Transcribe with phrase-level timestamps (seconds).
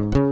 [0.00, 0.29] Thank you.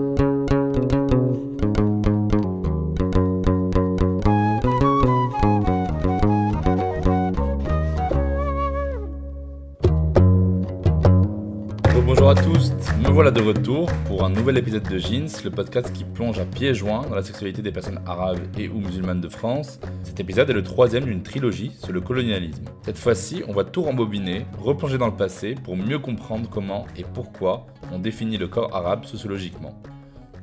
[12.21, 15.93] Bonjour à tous, me voilà de retour pour un nouvel épisode de Jeans, le podcast
[15.93, 19.29] qui plonge à pieds joints dans la sexualité des personnes arabes et ou musulmanes de
[19.29, 19.79] France.
[20.03, 22.65] Cet épisode est le troisième d'une trilogie sur le colonialisme.
[22.83, 27.05] Cette fois-ci, on va tout rembobiner, replonger dans le passé pour mieux comprendre comment et
[27.05, 29.81] pourquoi on définit le corps arabe sociologiquement.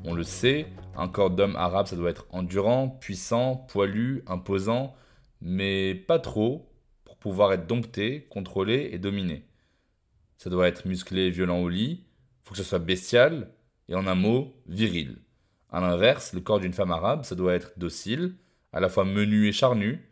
[0.05, 4.93] On le sait, un corps d'homme arabe ça doit être endurant, puissant, poilu, imposant,
[5.41, 6.69] mais pas trop
[7.03, 9.43] pour pouvoir être dompté, contrôlé et dominé.
[10.45, 12.03] Ça doit être musclé, violent au lit,
[12.43, 13.49] faut que ce soit bestial,
[13.89, 15.17] et en un mot, viril.
[15.71, 18.35] À l'inverse, le corps d'une femme arabe, ça doit être docile,
[18.71, 20.07] à la fois menu et charnu,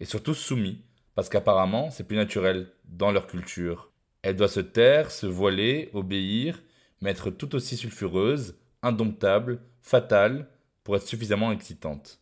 [0.00, 0.82] et surtout soumis,
[1.14, 3.92] parce qu'apparemment, c'est plus naturel dans leur culture.
[4.22, 6.60] Elle doit se taire, se voiler, obéir,
[7.00, 10.48] mais être tout aussi sulfureuse, indomptable, fatale,
[10.82, 12.18] pour être suffisamment excitante.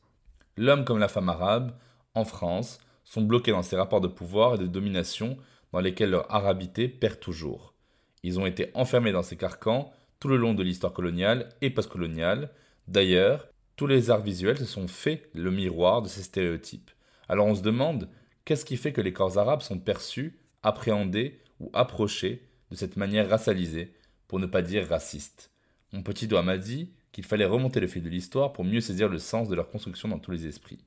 [0.59, 1.73] L'homme comme la femme arabe,
[2.13, 5.39] en France, sont bloqués dans ces rapports de pouvoir et de domination
[5.75, 7.75] dans lesquels leur arabité perd toujours.
[8.23, 12.53] Ils ont été enfermés dans ces carcans tout le long de l'histoire coloniale et postcoloniale.
[12.87, 16.93] D'ailleurs, tous les arts visuels se sont fait le miroir de ces stéréotypes.
[17.29, 18.09] Alors on se demande,
[18.45, 23.29] qu'est-ce qui fait que les corps arabes sont perçus, appréhendés ou approchés de cette manière
[23.29, 23.95] racialisée,
[24.29, 25.51] pour ne pas dire raciste?
[25.93, 29.09] Mon petit doigt m'a dit qu'il fallait remonter le fil de l'histoire pour mieux saisir
[29.09, 30.85] le sens de leur construction dans tous les esprits.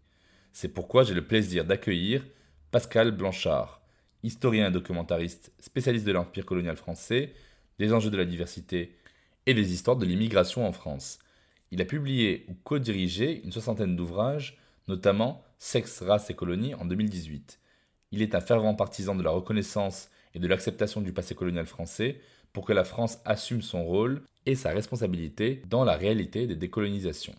[0.54, 2.26] C'est pourquoi j'ai le plaisir d'accueillir
[2.72, 3.82] Pascal Blanchard,
[4.24, 7.34] historien et documentariste spécialiste de l'Empire colonial français,
[7.80, 8.96] des enjeux de la diversité
[9.46, 11.20] et des histoires de l'immigration en France.
[11.72, 14.58] Il a publié ou co-dirigé une soixantaine d'ouvrages,
[14.88, 17.60] notamment Sexe, race et colonie en 2018.
[18.12, 22.22] Il est un fervent partisan de la reconnaissance et de l'acceptation du passé colonial français
[22.54, 27.36] pour que la France assume son rôle et sa responsabilité dans la réalité des décolonisations.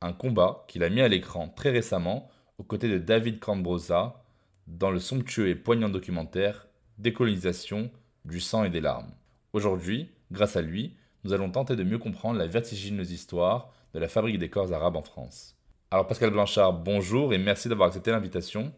[0.00, 4.24] Un combat qu'il a mis à l'écran très récemment aux côtés de David Cambrosa,
[4.66, 6.68] dans le somptueux et poignant documentaire
[6.98, 7.90] Décolonisation,
[8.24, 9.12] du sang et des larmes.
[9.52, 14.08] Aujourd'hui, grâce à lui, nous allons tenter de mieux comprendre la vertigineuse histoire de la
[14.08, 15.56] fabrique des corps arabes en France.
[15.90, 18.72] Alors Pascal Blanchard, bonjour et merci d'avoir accepté l'invitation.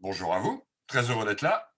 [0.00, 1.72] Bonjour à vous, très heureux d'être là.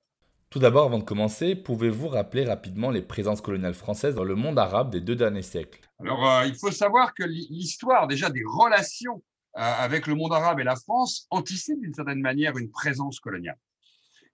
[0.50, 4.58] Tout d'abord, avant de commencer, pouvez-vous rappeler rapidement les présences coloniales françaises dans le monde
[4.58, 5.80] arabe des deux derniers siècles?
[6.00, 9.22] Alors, euh, il faut savoir que l'histoire déjà des relations
[9.54, 13.58] avec le monde arabe et la France anticipe d'une certaine manière une présence coloniale.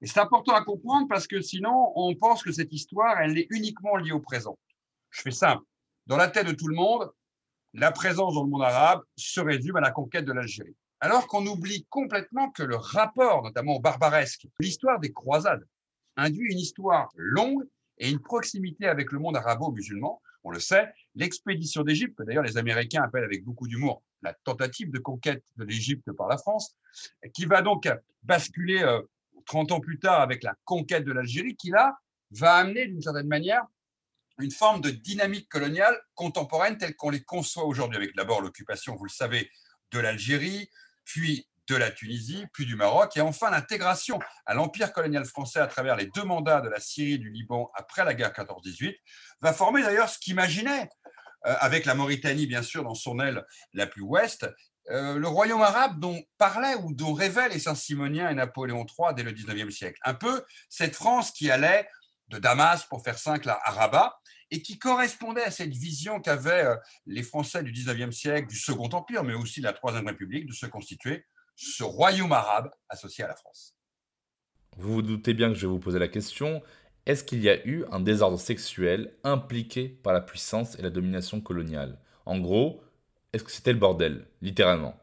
[0.02, 3.46] Et c'est important à comprendre parce que sinon, on pense que cette histoire, elle est
[3.50, 4.58] uniquement liée au présent.
[5.10, 5.64] Je fais simple.
[6.06, 7.10] Dans la tête de tout le monde,
[7.72, 10.76] la présence dans le monde arabe se résume à la conquête de l'Algérie.
[11.00, 15.66] Alors qu'on oublie complètement que le rapport, notamment au barbaresque, l'histoire des croisades,
[16.16, 17.64] induit une histoire longue
[17.98, 20.20] et une proximité avec le monde arabo-musulman.
[20.46, 24.92] On le sait, l'expédition d'Égypte, que d'ailleurs les Américains appellent avec beaucoup d'humour la tentative
[24.92, 26.76] de conquête de l'Égypte par la France,
[27.34, 27.88] qui va donc
[28.22, 28.78] basculer
[29.46, 31.98] 30 euh, ans plus tard avec la conquête de l'Algérie, qui là
[32.30, 33.64] va amener d'une certaine manière
[34.38, 39.06] une forme de dynamique coloniale contemporaine telle qu'on les conçoit aujourd'hui, avec d'abord l'occupation, vous
[39.06, 39.50] le savez,
[39.90, 40.70] de l'Algérie,
[41.04, 45.66] puis de la Tunisie, puis du Maroc, et enfin l'intégration à l'empire colonial français à
[45.66, 48.94] travers les deux mandats de la Syrie et du Liban après la guerre 14-18,
[49.40, 50.88] va former d'ailleurs ce qu'imaginait
[51.46, 54.48] euh, avec la Mauritanie, bien sûr, dans son aile la plus ouest,
[54.90, 59.24] euh, le royaume arabe dont parlait ou dont rêvaient les Saint-Simoniens et Napoléon III dès
[59.24, 59.98] le 19e siècle.
[60.04, 61.88] Un peu cette France qui allait
[62.28, 64.18] de Damas, pour faire simple, à Rabat,
[64.50, 66.76] et qui correspondait à cette vision qu'avaient euh,
[67.06, 70.52] les Français du 19e siècle, du Second Empire, mais aussi de la Troisième République, de
[70.52, 71.24] se constituer
[71.56, 73.74] ce royaume arabe associé à la France.
[74.76, 76.62] Vous vous doutez bien que je vais vous poser la question.
[77.06, 81.40] Est-ce qu'il y a eu un désordre sexuel impliqué par la puissance et la domination
[81.40, 81.98] coloniale?
[82.26, 82.82] En gros,
[83.32, 85.00] est-ce que c'était le bordel, littéralement?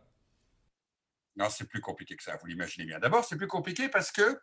[1.35, 2.99] Non, c'est plus compliqué que ça, vous l'imaginez bien.
[2.99, 4.39] D'abord, c'est plus compliqué parce que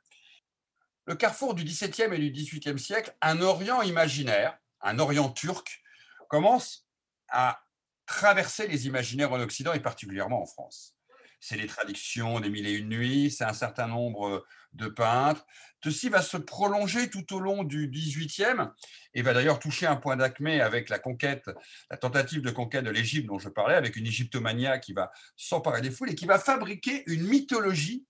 [1.07, 5.83] le carrefour du XVIIe et du XVIIIe siècle, un Orient imaginaire, un Orient turc,
[6.29, 6.89] commence
[7.29, 7.63] à
[8.07, 10.97] traverser les imaginaires en Occident et particulièrement en France
[11.41, 15.45] c'est les traductions des Mille et Une Nuits, c'est un certain nombre de peintres.
[15.83, 18.69] Ceci va se prolonger tout au long du XVIIIe
[19.15, 21.51] et va d'ailleurs toucher un point d'acmé avec la conquête,
[21.91, 25.81] la tentative de conquête de l'Égypte dont je parlais, avec une égyptomania qui va s'emparer
[25.81, 28.05] des foules et qui va fabriquer une mythologie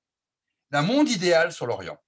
[0.73, 1.99] d'un monde idéal sur l'Orient,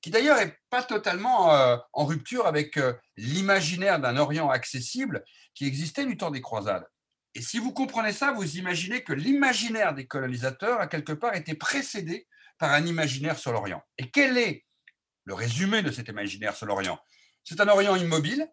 [0.00, 5.24] qui d'ailleurs n'est pas totalement euh, en rupture avec euh, l'imaginaire d'un Orient accessible
[5.54, 6.86] qui existait du temps des croisades.
[7.34, 11.54] Et si vous comprenez ça, vous imaginez que l'imaginaire des colonisateurs, à quelque part, était
[11.54, 12.26] précédé
[12.58, 13.82] par un imaginaire sur l'Orient.
[13.98, 14.66] Et quel est
[15.24, 16.98] le résumé de cet imaginaire sur l'Orient?
[17.44, 18.50] C'est un Orient immobile.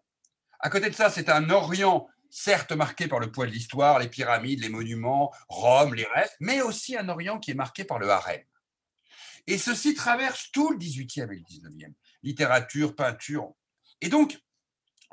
[0.60, 4.08] À côté de ça, c'est un Orient certes marqué par le poids de l'histoire, les
[4.08, 8.10] pyramides, les monuments, Rome, les restes, mais aussi un Orient qui est marqué par le
[8.10, 8.42] harem.
[9.46, 11.94] Et ceci traverse tout le 18e et le 19e.
[12.22, 13.54] Littérature, peinture.
[14.00, 14.38] Et donc,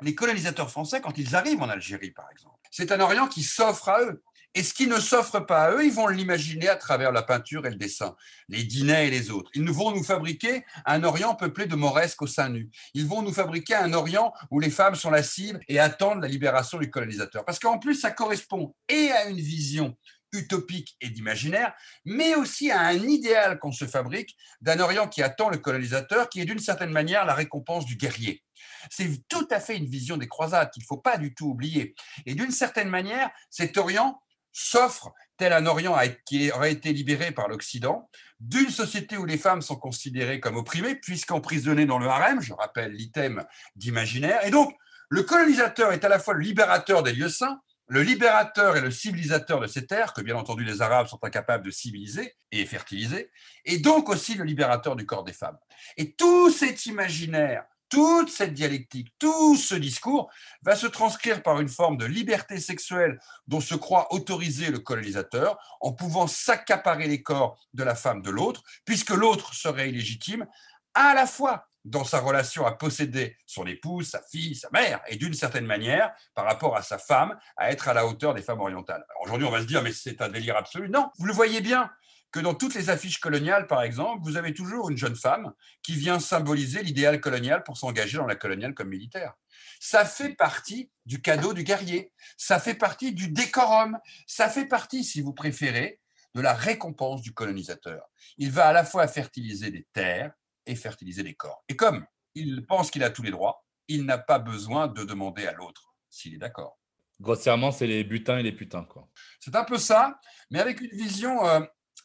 [0.02, 3.88] les colonisateurs français, quand ils arrivent en Algérie, par exemple, c'est un Orient qui s'offre
[3.88, 4.22] à eux.
[4.54, 7.66] Et ce qui ne s'offre pas à eux, ils vont l'imaginer à travers la peinture
[7.66, 8.14] et le dessin,
[8.50, 9.50] les dîners et les autres.
[9.54, 12.70] Ils vont nous fabriquer un Orient peuplé de mauresques au sein nu.
[12.92, 16.28] Ils vont nous fabriquer un Orient où les femmes sont la cible et attendent la
[16.28, 17.46] libération du colonisateur.
[17.46, 19.96] Parce qu'en plus, ça correspond et à une vision
[20.32, 21.72] utopique et d'imaginaire,
[22.04, 26.40] mais aussi à un idéal qu'on se fabrique d'un Orient qui attend le colonisateur, qui
[26.40, 28.42] est d'une certaine manière la récompense du guerrier.
[28.90, 31.94] C'est tout à fait une vision des croisades qu'il ne faut pas du tout oublier.
[32.26, 34.20] Et d'une certaine manière, cet Orient
[34.52, 38.08] s'offre, tel un Orient qui aurait été libéré par l'Occident,
[38.40, 42.92] d'une société où les femmes sont considérées comme opprimées, puisqu'emprisonnées dans le harem, je rappelle
[42.92, 43.44] l'item
[43.74, 44.44] d'imaginaire.
[44.46, 44.74] Et donc,
[45.08, 48.90] le colonisateur est à la fois le libérateur des lieux saints, le libérateur et le
[48.90, 53.30] civilisateur de ces terres, que bien entendu les Arabes sont incapables de civiliser et fertiliser,
[53.64, 55.58] et donc aussi le libérateur du corps des femmes.
[55.96, 57.64] Et tout cet imaginaire,
[57.96, 63.18] toute cette dialectique, tout ce discours va se transcrire par une forme de liberté sexuelle
[63.46, 68.28] dont se croit autorisé le colonisateur en pouvant s'accaparer les corps de la femme de
[68.28, 70.46] l'autre, puisque l'autre serait illégitime,
[70.92, 75.16] à la fois dans sa relation à posséder son épouse, sa fille, sa mère, et
[75.16, 78.60] d'une certaine manière, par rapport à sa femme, à être à la hauteur des femmes
[78.60, 79.06] orientales.
[79.22, 80.90] Aujourd'hui, on va se dire, mais c'est un délire absolu.
[80.90, 81.90] Non, vous le voyez bien
[82.32, 85.52] que dans toutes les affiches coloniales, par exemple, vous avez toujours une jeune femme
[85.82, 89.34] qui vient symboliser l'idéal colonial pour s'engager dans la coloniale comme militaire.
[89.80, 95.04] Ça fait partie du cadeau du guerrier, ça fait partie du décorum, ça fait partie,
[95.04, 96.00] si vous préférez,
[96.34, 98.02] de la récompense du colonisateur.
[98.36, 100.32] Il va à la fois fertiliser des terres,
[100.66, 101.64] et fertiliser les corps.
[101.68, 105.46] Et comme il pense qu'il a tous les droits, il n'a pas besoin de demander
[105.46, 106.78] à l'autre s'il est d'accord.
[107.20, 108.84] Grossièrement, c'est les butins et les putains.
[108.84, 109.08] quoi.
[109.40, 110.20] C'est un peu ça,
[110.50, 111.60] mais avec une vision euh,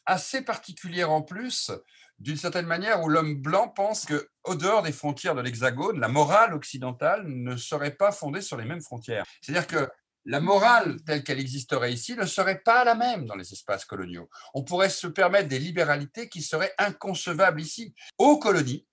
[0.06, 1.70] assez particulière en plus,
[2.18, 6.08] d'une certaine manière où l'homme blanc pense que, au dehors des frontières de l'Hexagone, la
[6.08, 9.24] morale occidentale ne serait pas fondée sur les mêmes frontières.
[9.40, 9.88] C'est-à-dire que
[10.24, 14.28] la morale telle qu'elle existerait ici ne serait pas la même dans les espaces coloniaux.
[14.54, 17.94] On pourrait se permettre des libéralités qui seraient inconcevables ici.
[18.18, 18.86] Aux colonies,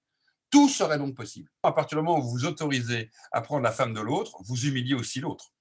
[0.49, 1.49] tout serait donc possible.
[1.61, 4.65] À partir du moment où vous vous autorisez à prendre la femme de l'autre, vous
[4.65, 5.53] humiliez aussi l'autre.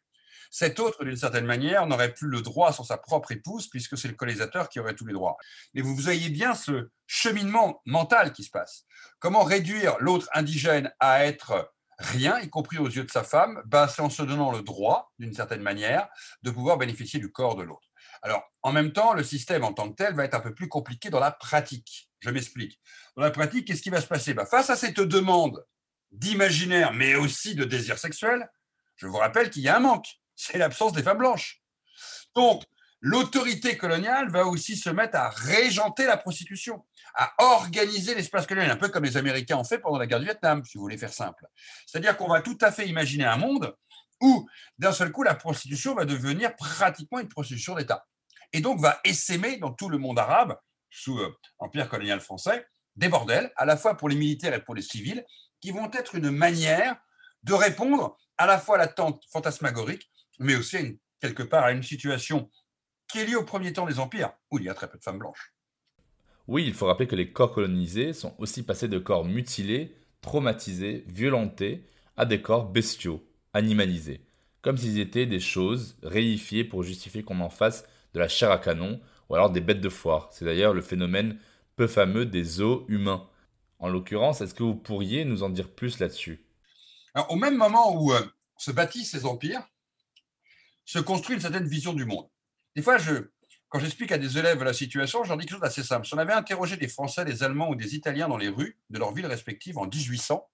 [0.50, 4.09] Cet autre, d'une certaine manière, n'aurait plus le droit sur sa propre épouse, puisque c'est
[4.09, 5.37] le colonisateur qui aurait tous les droits.
[5.75, 8.85] Mais vous voyez bien ce cheminement mental qui se passe.
[9.19, 13.89] Comment réduire l'autre indigène à être rien, y compris aux yeux de sa femme, bah,
[13.89, 16.09] c'est en se donnant le droit, d'une certaine manière,
[16.43, 17.89] de pouvoir bénéficier du corps de l'autre.
[18.23, 20.69] Alors, en même temps, le système en tant que tel va être un peu plus
[20.69, 22.09] compliqué dans la pratique.
[22.21, 22.81] Je m'explique.
[23.17, 24.35] Dans la pratique, qu'est-ce qui va se passer?
[24.35, 25.65] Bah, Face à cette demande
[26.11, 28.49] d'imaginaire, mais aussi de désir sexuel,
[28.97, 31.61] je vous rappelle qu'il y a un manque, c'est l'absence des femmes blanches.
[32.35, 32.62] Donc,
[33.00, 38.76] l'autorité coloniale va aussi se mettre à régenter la prostitution, à organiser l'espace colonial, un
[38.76, 41.12] peu comme les Américains ont fait pendant la guerre du Vietnam, si vous voulez faire
[41.12, 41.47] simple.
[41.87, 43.75] C'est-à-dire qu'on va tout à fait imaginer un monde
[44.21, 48.07] où, d'un seul coup, la prostitution va devenir pratiquement une prostitution d'État.
[48.52, 50.57] Et donc va essaimer dans tout le monde arabe,
[50.90, 52.66] sous euh, empire colonial français,
[52.97, 55.25] des bordels, à la fois pour les militaires et pour les civils,
[55.61, 56.97] qui vont être une manière
[57.42, 62.50] de répondre à la fois à l'attente fantasmagorique, mais aussi quelque part à une situation
[63.09, 65.02] qui est lié au premier temps des empires, où il y a très peu de
[65.02, 65.54] femmes blanches.
[66.47, 71.04] Oui, il faut rappeler que les corps colonisés sont aussi passés de corps mutilés, traumatisés,
[71.09, 71.85] violentés,
[72.16, 74.23] à des corps bestiaux, animalisés,
[74.62, 78.59] comme s'ils étaient des choses réifiées pour justifier qu'on en fasse de la chair à
[78.59, 80.28] canon, ou alors des bêtes de foire.
[80.33, 81.38] C'est d'ailleurs le phénomène
[81.76, 83.28] peu fameux des os humains.
[83.78, 86.45] En l'occurrence, est-ce que vous pourriez nous en dire plus là-dessus?
[87.28, 88.23] Au même moment où euh,
[88.57, 89.62] se bâtissent ces empires,
[90.88, 92.26] se construit une certaine vision du monde.
[92.75, 93.12] Des fois, je,
[93.68, 96.07] quand j'explique à des élèves la situation, je leur dis quelque chose d'assez simple.
[96.07, 98.99] Si on avait interrogé des Français, des Allemands ou des Italiens dans les rues de
[98.99, 100.49] leurs villes respectives en 1800,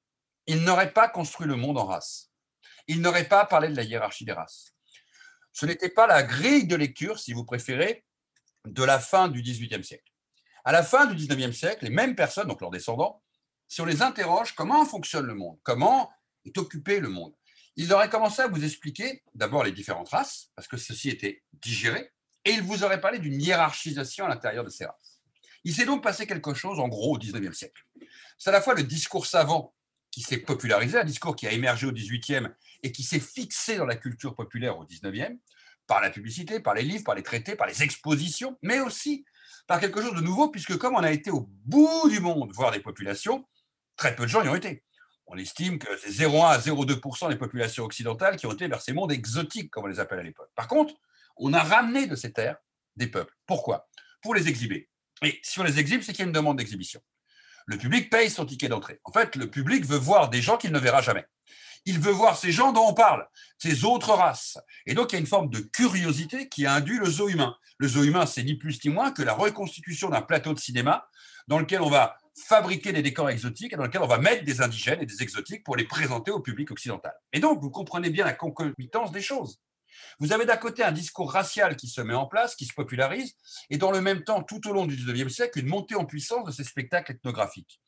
[0.49, 2.33] ils n'auraient pas construit le monde en race.
[2.88, 4.75] Ils n'auraient pas parlé de la hiérarchie des races.
[5.53, 8.05] Ce n'était pas la grille de lecture, si vous préférez,
[8.67, 10.11] de la fin du XVIIIe siècle.
[10.64, 13.23] À la fin du 19e siècle, les mêmes personnes, donc leurs descendants,
[13.69, 16.11] si on les interroge comment fonctionne le monde, comment
[16.45, 17.35] est occupé le monde,
[17.76, 22.12] ils auraient commencé à vous expliquer d'abord les différentes races, parce que ceci était digéré,
[22.45, 25.21] et ils vous auraient parlé d'une hiérarchisation à l'intérieur de ces races.
[25.64, 27.83] Il s'est donc passé quelque chose, en gros, au 19e siècle.
[28.38, 29.75] C'est à la fois le discours savant
[30.11, 32.52] qui s'est popularisé, un discours qui a émergé au 18e
[32.83, 35.38] et qui s'est fixé dans la culture populaire au 19e,
[35.87, 39.25] par la publicité, par les livres, par les traités, par les expositions, mais aussi
[39.66, 42.71] par quelque chose de nouveau, puisque comme on a été au bout du monde voir
[42.71, 43.47] des populations,
[43.97, 44.85] très peu de gens y ont été.
[45.26, 48.93] On estime que c'est 0,1 à 0,2% des populations occidentales qui ont été vers ces
[48.93, 50.50] mondes exotiques, comme on les appelle à l'époque.
[50.54, 50.95] Par contre,
[51.37, 52.57] on a ramené de ces terres
[52.97, 53.35] des peuples.
[53.47, 53.88] Pourquoi?
[54.23, 54.88] Pour les exhiber.
[55.23, 57.00] Et si on les exhibe, c'est qu'il y a une demande d'exhibition.
[57.66, 59.00] Le public paye son ticket d'entrée.
[59.04, 61.25] En fait, le public veut voir des gens qu'il ne verra jamais.
[61.87, 63.26] Il veut voir ces gens dont on parle,
[63.59, 64.59] ces autres races.
[64.87, 67.57] Et donc, il y a une forme de curiosité qui induit le zoo humain.
[67.78, 71.09] Le zoo humain, c'est ni plus ni moins que la reconstitution d'un plateau de cinéma
[71.49, 74.61] dans lequel on va fabriquer des décors exotiques et dans lequel on va mettre des
[74.61, 77.14] indigènes et des exotiques pour les présenter au public occidental.
[77.33, 79.61] Et donc, vous comprenez bien la concomitance des choses.
[80.19, 83.35] Vous avez d'un côté un discours racial qui se met en place, qui se popularise,
[83.71, 86.45] et dans le même temps, tout au long du 19e siècle, une montée en puissance
[86.45, 87.81] de ces spectacles ethnographiques.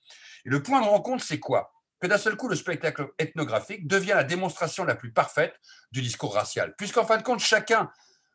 [0.45, 1.73] Et le point de rencontre, c'est quoi?
[2.01, 5.55] Que d'un seul coup, le spectacle ethnographique devient la démonstration la plus parfaite
[5.91, 7.91] du discours racial, puisqu'en fin de compte, chacun,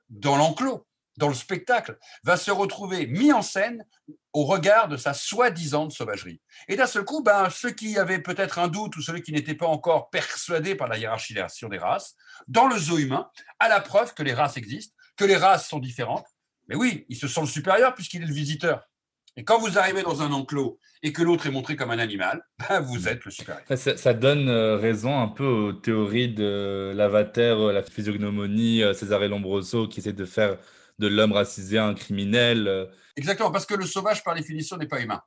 [0.09, 0.85] dans l'enclos,
[1.17, 3.85] dans le spectacle, va se retrouver mis en scène
[4.33, 6.41] au regard de sa soi-disant sauvagerie.
[6.67, 9.55] Et d'un seul coup, ben, ceux qui avaient peut-être un doute ou ceux qui n'étaient
[9.55, 12.15] pas encore persuadés par la hiérarchisation des races,
[12.47, 15.79] dans le zoo humain, à la preuve que les races existent, que les races sont
[15.79, 16.25] différentes.
[16.67, 18.87] Mais oui, ils se sentent supérieurs puisqu'il est le visiteur.
[19.37, 22.41] Et quand vous arrivez dans un enclos et que l'autre est montré comme un animal,
[22.69, 23.63] ben vous êtes le supérieur.
[23.75, 29.21] Ça, donne euh, raison un peu aux théories de Lavater, euh, la physiognomonie, euh, César
[29.21, 30.57] Lombroso qui essaie de faire
[31.01, 32.89] de l'homme racisé un criminel.
[33.17, 35.21] Exactement, parce que le sauvage, par définition, n'est pas humain,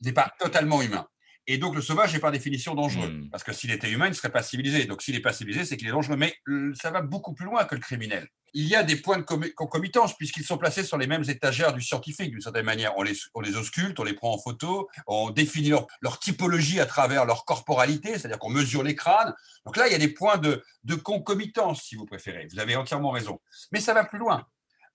[0.00, 1.06] n'est pas totalement humain.
[1.46, 3.08] Et donc, le sauvage est par définition dangereux.
[3.08, 3.28] Hmm.
[3.30, 4.84] Parce que s'il était humain, il ne serait pas civilisé.
[4.84, 6.16] Donc, s'il n'est pas civilisé, c'est qu'il est dangereux.
[6.16, 8.28] Mais euh, ça va beaucoup plus loin que le criminel.
[8.52, 11.80] Il y a des points de concomitance, puisqu'ils sont placés sur les mêmes étagères du
[11.80, 12.96] scientifique, d'une certaine manière.
[12.96, 16.86] On les, on les ausculte, on les prend en photo, on définit leur, typologie à
[16.86, 19.34] travers leur corporalité, c'est-à-dire qu'on mesure les crânes.
[19.66, 22.48] Donc là, il y a des points de, de concomitance, si vous préférez.
[22.52, 23.40] Vous avez entièrement raison.
[23.72, 24.44] Mais ça va plus loin.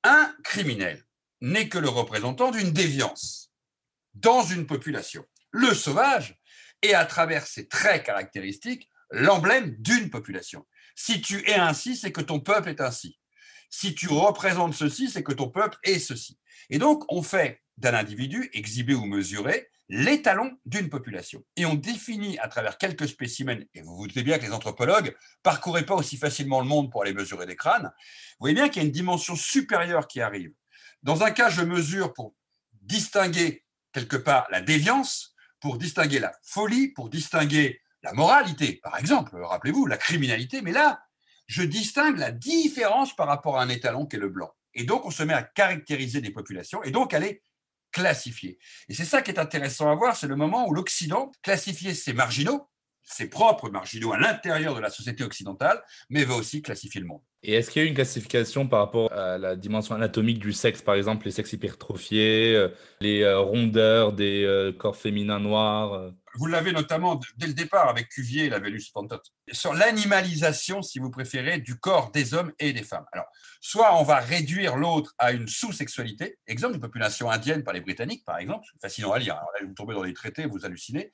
[0.07, 1.03] Un criminel
[1.41, 3.51] n'est que le représentant d'une déviance
[4.13, 5.25] dans une population.
[5.49, 6.39] Le sauvage
[6.83, 10.63] est, à travers ses traits caractéristiques, l'emblème d'une population.
[10.95, 13.17] Si tu es ainsi, c'est que ton peuple est ainsi.
[13.71, 16.37] Si tu représentes ceci, c'est que ton peuple est ceci.
[16.69, 21.43] Et donc, on fait d'un individu, exhibé ou mesuré, l'étalon d'une population.
[21.55, 25.15] Et on définit à travers quelques spécimens, et vous vous doutez bien que les anthropologues
[25.43, 28.81] parcouraient pas aussi facilement le monde pour aller mesurer des crânes, vous voyez bien qu'il
[28.81, 30.51] y a une dimension supérieure qui arrive.
[31.03, 32.35] Dans un cas, je mesure pour
[32.81, 33.63] distinguer
[33.93, 39.87] quelque part la déviance, pour distinguer la folie, pour distinguer la moralité, par exemple, rappelez-vous,
[39.87, 41.01] la criminalité, mais là,
[41.47, 44.51] je distingue la différence par rapport à un étalon qui est le blanc.
[44.75, 47.41] Et donc, on se met à caractériser des populations et donc à les
[48.89, 52.13] Et c'est ça qui est intéressant à voir, c'est le moment où l'Occident classifiait ses
[52.13, 52.69] marginaux,
[53.03, 57.21] ses propres marginaux à l'intérieur de la société occidentale, mais va aussi classifier le monde.
[57.47, 60.81] Et est-ce qu'il y a une classification par rapport à la dimension anatomique du sexe,
[60.81, 62.69] par exemple les sexes hypertrophiés, euh,
[63.01, 68.09] les euh, rondeurs des euh, corps féminins noirs Vous l'avez notamment dès le départ avec
[68.09, 69.31] Cuvier, la Vénus fantote.
[69.51, 73.05] Sur l'animalisation, si vous préférez, du corps des hommes et des femmes.
[73.11, 73.27] Alors,
[73.61, 78.25] soit on va réduire l'autre à une sous-sexualité, exemple une population indienne par les Britanniques,
[78.25, 79.35] par exemple, fascinant à lire.
[79.35, 81.11] Alors là, vous tombez dans les traités, vous hallucinez.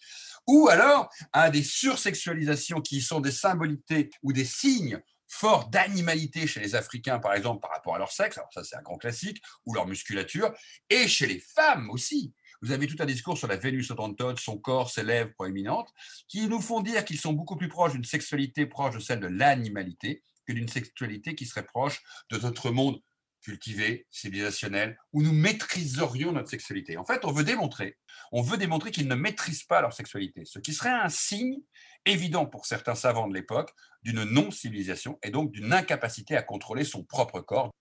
[0.48, 5.01] Ou alors à des sursexualisations qui sont des symbolités ou des signes
[5.32, 8.76] fort d'animalité chez les Africains, par exemple, par rapport à leur sexe, alors ça c'est
[8.76, 10.54] un grand classique, ou leur musculature,
[10.90, 12.34] et chez les femmes aussi.
[12.62, 15.90] Vous avez tout un discours sur la Vénus autantote, son corps, ses lèvres proéminentes,
[16.28, 19.28] qui nous font dire qu'ils sont beaucoup plus proches d'une sexualité proche de celle de
[19.28, 23.00] l'animalité que d'une sexualité qui serait proche de notre monde
[23.41, 26.98] cultivé, civilisationnel, où nous maîtriserions notre sexualité.
[26.98, 27.98] En fait, on veut démontrer,
[28.31, 31.60] on veut démontrer qu'ils ne maîtrisent pas leur sexualité, ce qui serait un signe
[32.05, 33.71] évident pour certains savants de l'époque
[34.03, 37.71] d'une non-civilisation et donc d'une incapacité à contrôler son propre corps.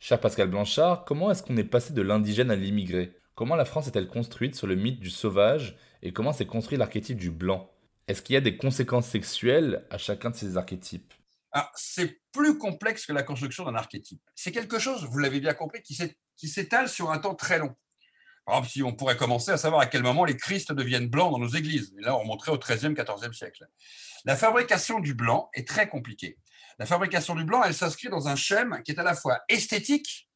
[0.00, 3.14] Cher Pascal Blanchard, comment est-ce qu'on est passé de l'indigène à l'immigré?
[3.34, 7.18] Comment la France est-elle construite sur le mythe du sauvage et comment s'est construit l'archétype
[7.18, 7.70] du blanc?
[8.06, 11.12] Est-ce qu'il y a des conséquences sexuelles à chacun de ces archétypes?
[11.74, 14.20] C'est plus complexe que la construction d'un archétype.
[14.34, 17.74] C'est quelque chose, vous l'avez bien compris, qui s'étale sur un temps très long.
[18.44, 21.32] Par exemple, si on pourrait commencer à savoir à quel moment les Christ deviennent blancs
[21.32, 21.94] dans nos églises.
[21.98, 23.66] Et là, on montrait au XIIIe, XIVe siècle.
[24.24, 26.38] La fabrication du blanc est très compliquée.
[26.78, 30.30] La fabrication du blanc, elle s'inscrit dans un schème qui est à la fois esthétique,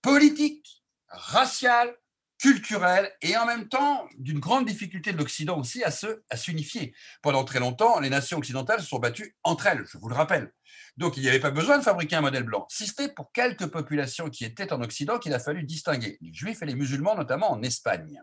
[0.00, 1.94] politique, raciale,
[2.40, 6.94] culturelle et en même temps d'une grande difficulté de l'Occident aussi à se à s'unifier.
[7.22, 10.50] Pendant très longtemps, les nations occidentales se sont battues entre elles, je vous le rappelle.
[10.96, 12.66] Donc il n'y avait pas besoin de fabriquer un modèle blanc.
[12.70, 16.62] Si c'était pour quelques populations qui étaient en Occident qu'il a fallu distinguer, les juifs
[16.62, 18.22] et les musulmans notamment en Espagne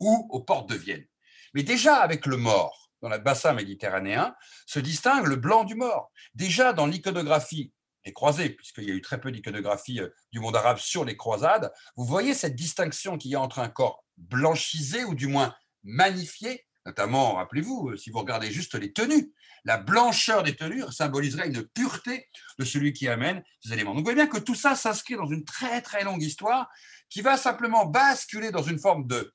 [0.00, 1.06] ou aux portes de Vienne.
[1.54, 4.34] Mais déjà avec le mort, dans le bassin méditerranéen,
[4.66, 6.12] se distingue le blanc du mort.
[6.34, 7.72] Déjà dans l'iconographie
[8.06, 11.16] des croisés, puisqu'il y a eu très peu d'iconographie euh, du monde arabe sur les
[11.16, 15.54] croisades, vous voyez cette distinction qu'il y a entre un corps blanchisé ou du moins
[15.82, 19.34] magnifié, notamment, rappelez-vous, euh, si vous regardez juste les tenues,
[19.64, 23.90] la blancheur des tenues symboliserait une pureté de celui qui amène ces éléments.
[23.90, 26.70] Donc vous voyez bien que tout ça s'inscrit dans une très très longue histoire
[27.10, 29.32] qui va simplement basculer dans une forme de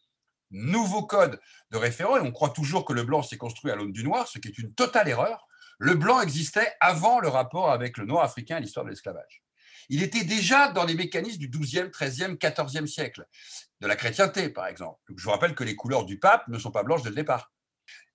[0.50, 1.40] nouveau code
[1.72, 4.28] de référent, et on croit toujours que le blanc s'est construit à l'aune du noir,
[4.28, 5.46] ce qui est une totale erreur.
[5.84, 9.42] Le blanc existait avant le rapport avec le noir africain et l'histoire de l'esclavage.
[9.90, 13.26] Il était déjà dans les mécanismes du XIIe, XIIIe, XIVe siècle,
[13.80, 15.00] de la chrétienté par exemple.
[15.18, 17.52] Je vous rappelle que les couleurs du pape ne sont pas blanches dès le départ.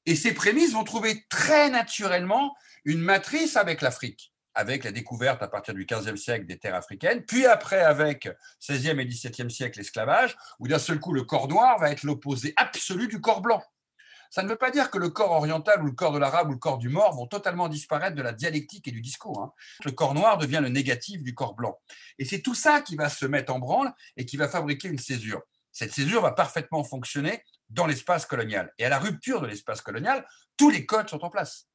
[0.05, 2.55] Et ces prémices vont trouver très naturellement
[2.85, 7.27] une matrice avec l'Afrique avec la découverte à partir du XVe siècle des terres africaines,
[7.27, 8.27] puis après avec
[8.67, 12.55] XVIe et XVIIe siècle l'esclavage, où d'un seul coup le corps noir va être l'opposé
[12.57, 13.63] absolu du corps blanc.
[14.30, 16.52] Ça ne veut pas dire que le corps oriental ou le corps de l'arabe ou
[16.52, 19.40] le corps du mort vont totalement disparaître de la dialectique et du discours.
[19.40, 19.52] Hein.
[19.85, 21.78] Le corps noir devient le négatif du corps blanc.
[22.18, 24.99] Et c'est tout ça qui va se mettre en branle et qui va fabriquer une
[24.99, 25.42] césure.
[25.73, 28.73] Cette césure va parfaitement fonctionner dans l'espace colonial.
[28.78, 31.68] Et à la rupture de l'espace colonial, tous les codes sont en place.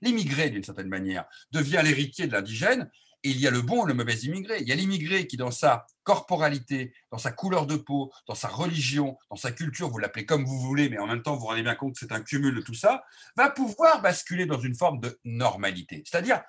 [0.00, 2.90] L'immigré, d'une certaine manière, devient l'héritier de l'indigène.
[3.24, 4.58] Il y a le bon et le mauvais immigré.
[4.60, 8.48] Il y a l'immigré qui, dans sa corporalité, dans sa couleur de peau, dans sa
[8.48, 11.46] religion, dans sa culture, vous l'appelez comme vous voulez, mais en même temps, vous vous
[11.46, 13.02] rendez bien compte que c'est un cumul de tout ça,
[13.36, 16.04] va pouvoir basculer dans une forme de normalité.
[16.06, 16.42] C'est-à-dire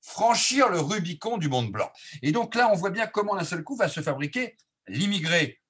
[0.00, 1.92] franchir le Rubicon du monde blanc.
[2.22, 4.56] Et donc là, on voit bien comment d'un seul coup va se fabriquer
[4.88, 5.60] l'immigré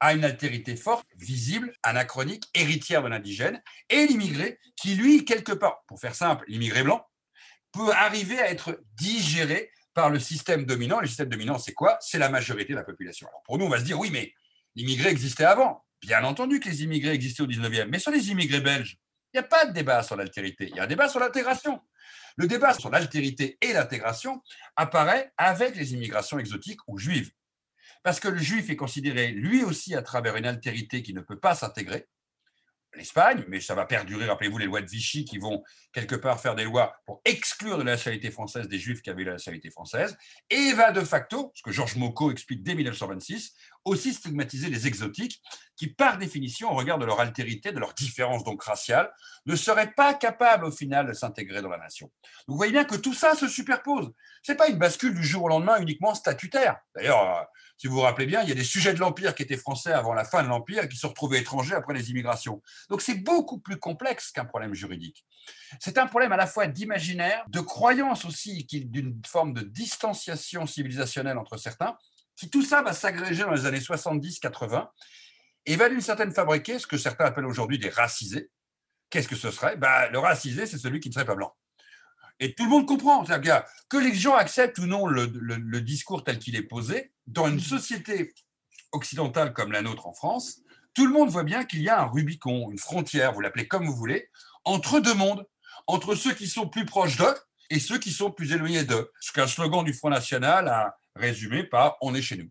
[0.00, 5.82] a une altérité forte, visible, anachronique, héritière de l'indigène, et l'immigré qui, lui, quelque part,
[5.86, 7.06] pour faire simple, l'immigré blanc,
[7.72, 11.00] peut arriver à être digéré par le système dominant.
[11.00, 11.96] Le système dominant, c'est quoi?
[12.00, 13.26] C'est la majorité de la population.
[13.28, 14.34] Alors pour nous, on va se dire, oui, mais
[14.74, 15.84] l'immigré existait avant.
[16.02, 18.98] Bien entendu que les immigrés existaient au 19e, mais sur les immigrés belges,
[19.32, 21.80] il n'y a pas de débat sur l'altérité, il y a un débat sur l'intégration.
[22.36, 24.42] Le débat sur l'altérité et l'intégration
[24.76, 27.30] apparaît avec les immigrations exotiques ou juives
[28.04, 31.40] parce que le juif est considéré lui aussi à travers une altérité qui ne peut
[31.40, 32.06] pas s'intégrer,
[32.96, 34.26] l'Espagne, mais ça va perdurer.
[34.26, 37.82] Rappelez-vous les lois de Vichy qui vont quelque part faire des lois pour exclure de
[37.82, 40.16] la nationalité française des juifs qui avaient la nationalité française,
[40.50, 43.54] et va de facto, ce que Georges Mocot explique dès 1926,
[43.84, 45.40] aussi stigmatiser les exotiques
[45.76, 49.12] qui, par définition, au regard de leur altérité, de leur différence donc raciale,
[49.46, 52.10] ne seraient pas capables au final de s'intégrer dans la nation.
[52.46, 54.12] Vous voyez bien que tout ça se superpose.
[54.42, 56.78] Ce n'est pas une bascule du jour au lendemain uniquement statutaire.
[56.94, 57.42] D'ailleurs, euh,
[57.76, 59.92] si vous vous rappelez bien, il y a des sujets de l'Empire qui étaient français
[59.92, 62.62] avant la fin de l'Empire et qui se retrouvés étrangers après les immigrations.
[62.90, 65.24] Donc c'est beaucoup plus complexe qu'un problème juridique.
[65.80, 71.38] C'est un problème à la fois d'imaginaire, de croyance aussi, d'une forme de distanciation civilisationnelle
[71.38, 71.96] entre certains,
[72.36, 74.88] qui tout ça va s'agréger dans les années 70-80
[75.66, 78.50] et va d'une certaine fabriquer ce que certains appellent aujourd'hui des racisés.
[79.10, 79.76] Qu'est-ce que ce serait?
[79.76, 81.54] Ben, Le racisé, c'est celui qui ne serait pas blanc.
[82.40, 83.24] Et tout le monde comprend.
[83.24, 87.46] C'est-à-dire que les gens acceptent ou non le, le discours tel qu'il est posé, dans
[87.46, 88.34] une société
[88.92, 90.60] occidentale comme la nôtre en France,
[90.94, 93.84] tout le monde voit bien qu'il y a un Rubicon, une frontière, vous l'appelez comme
[93.84, 94.28] vous voulez,
[94.64, 95.44] entre deux mondes,
[95.86, 97.34] entre ceux qui sont plus proches d'eux
[97.70, 99.10] et ceux qui sont plus éloignés d'eux.
[99.20, 102.48] Ce qu'un slogan du Front National a résumé par On est chez nous.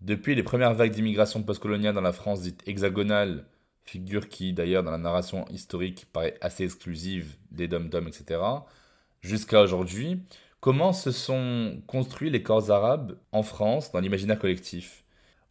[0.00, 3.46] Depuis les premières vagues d'immigration postcoloniale dans la France dite hexagonale,
[3.84, 8.40] figure qui d'ailleurs dans la narration historique paraît assez exclusive des dom-dom, etc.,
[9.20, 10.22] jusqu'à aujourd'hui,
[10.60, 15.04] comment se sont construits les corps arabes en France dans l'imaginaire collectif?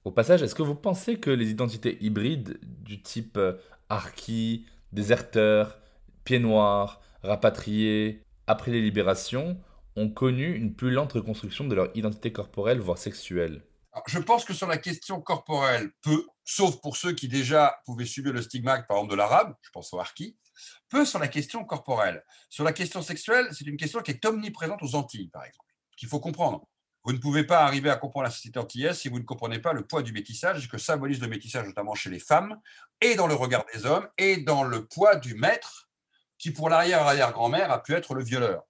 [0.04, 3.54] Au passage, est-ce que vous pensez que les identités hybrides du type euh,
[3.90, 5.80] harki, déserteur,
[6.24, 9.58] pieds noirs, rapatriés, après les libérations,
[9.96, 13.64] ont connu une plus lente reconstruction de leur identité corporelle, voire sexuelle?
[14.06, 18.32] Je pense que sur la question corporelle, peu, sauf pour ceux qui déjà pouvaient subir
[18.32, 20.38] le stigmate, par exemple, de l'arabe, je pense au harki,
[20.90, 22.24] peu sur la question corporelle.
[22.50, 26.10] Sur la question sexuelle, c'est une question qui est omniprésente aux Antilles, par exemple, qu'il
[26.10, 26.68] faut comprendre.
[27.04, 29.72] Vous ne pouvez pas arriver à comprendre la société antillaise si vous ne comprenez pas
[29.72, 32.60] le poids du métissage, que symbolise le métissage notamment chez les femmes,
[33.00, 35.90] et dans le regard des hommes, et dans le poids du maître,
[36.38, 38.64] qui pour l'arrière-arrière-grand-mère a pu être le violeur.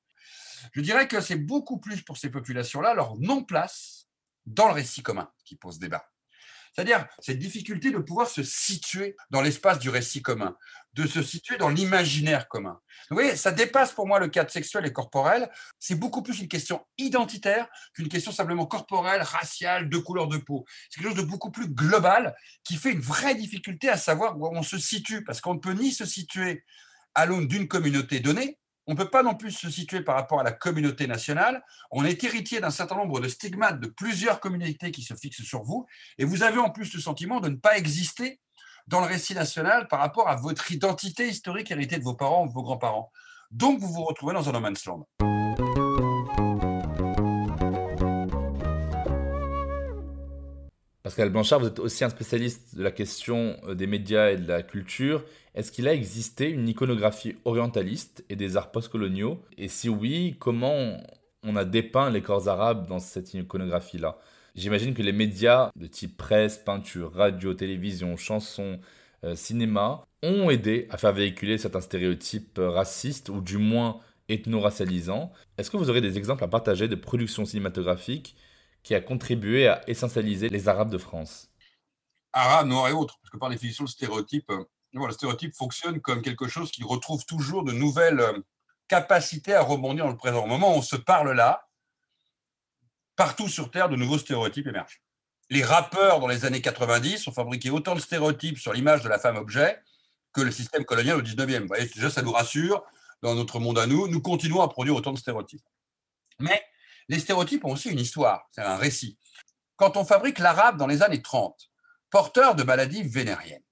[0.73, 4.07] Je dirais que c'est beaucoup plus pour ces populations-là leur non-place
[4.45, 6.07] dans le récit commun qui pose débat.
[6.77, 10.55] C'est-à-dire cette difficulté de pouvoir se situer dans l'espace du récit commun,
[10.93, 12.79] de se situer dans l'imaginaire commun.
[13.09, 15.49] Vous voyez, ça dépasse pour moi le cadre sexuel et corporel.
[15.79, 20.65] C'est beaucoup plus une question identitaire qu'une question simplement corporelle, raciale, de couleur de peau.
[20.91, 24.47] C'est quelque chose de beaucoup plus global qui fait une vraie difficulté à savoir où
[24.55, 26.63] on se situe, parce qu'on ne peut ni se situer
[27.15, 30.39] à l'aune d'une communauté donnée, on ne peut pas non plus se situer par rapport
[30.39, 31.61] à la communauté nationale.
[31.91, 35.63] On est héritier d'un certain nombre de stigmates de plusieurs communautés qui se fixent sur
[35.63, 35.85] vous.
[36.17, 38.39] Et vous avez en plus le sentiment de ne pas exister
[38.87, 42.47] dans le récit national par rapport à votre identité historique héritée de vos parents ou
[42.47, 43.11] de vos grands-parents.
[43.51, 45.05] Donc vous vous retrouvez dans un no man's land.
[51.07, 54.45] Pascal Blanchard, vous êtes aussi un spécialiste de la question euh, des médias et de
[54.45, 55.23] la culture.
[55.55, 59.41] Est-ce qu'il a existé une iconographie orientaliste et des arts postcoloniaux?
[59.57, 60.97] Et si oui, comment
[61.43, 64.17] on a dépeint les corps arabes dans cette iconographie-là?
[64.53, 68.81] J'imagine que les médias de type presse, peinture, radio, télévision, chansons,
[69.23, 75.31] euh, cinéma ont aidé à faire véhiculer certains stéréotypes euh, racistes ou du moins ethno-racialisants.
[75.57, 78.35] Est-ce que vous aurez des exemples à partager de productions cinématographiques
[78.83, 81.49] qui a contribué à essentialiser les Arabes de France
[82.33, 84.63] Arabes, noirs et autres, parce que par définition, le stéréotype, euh,
[84.93, 88.39] le stéréotype fonctionne comme quelque chose qui retrouve toujours de nouvelles euh,
[88.87, 90.43] capacités à rebondir dans le présent.
[90.43, 91.67] Au moment où on se parle là,
[93.15, 95.01] partout sur Terre, de nouveaux stéréotypes émergent.
[95.49, 99.17] Les rappeurs dans les années 90 ont fabriqué autant de stéréotypes sur l'image de la
[99.17, 99.81] femme objet
[100.33, 101.61] que le système colonial au 19e.
[101.61, 102.83] Vous voyez, déjà, ça nous rassure
[103.21, 104.07] dans notre monde à nous.
[104.07, 105.63] Nous continuons à produire autant de stéréotypes.
[106.39, 106.61] Mais
[107.09, 109.17] les stéréotypes ont aussi une histoire, c'est un récit.
[109.75, 111.55] Quand on fabrique l'arabe dans les années 30,
[112.09, 113.63] porteur de maladies vénériennes,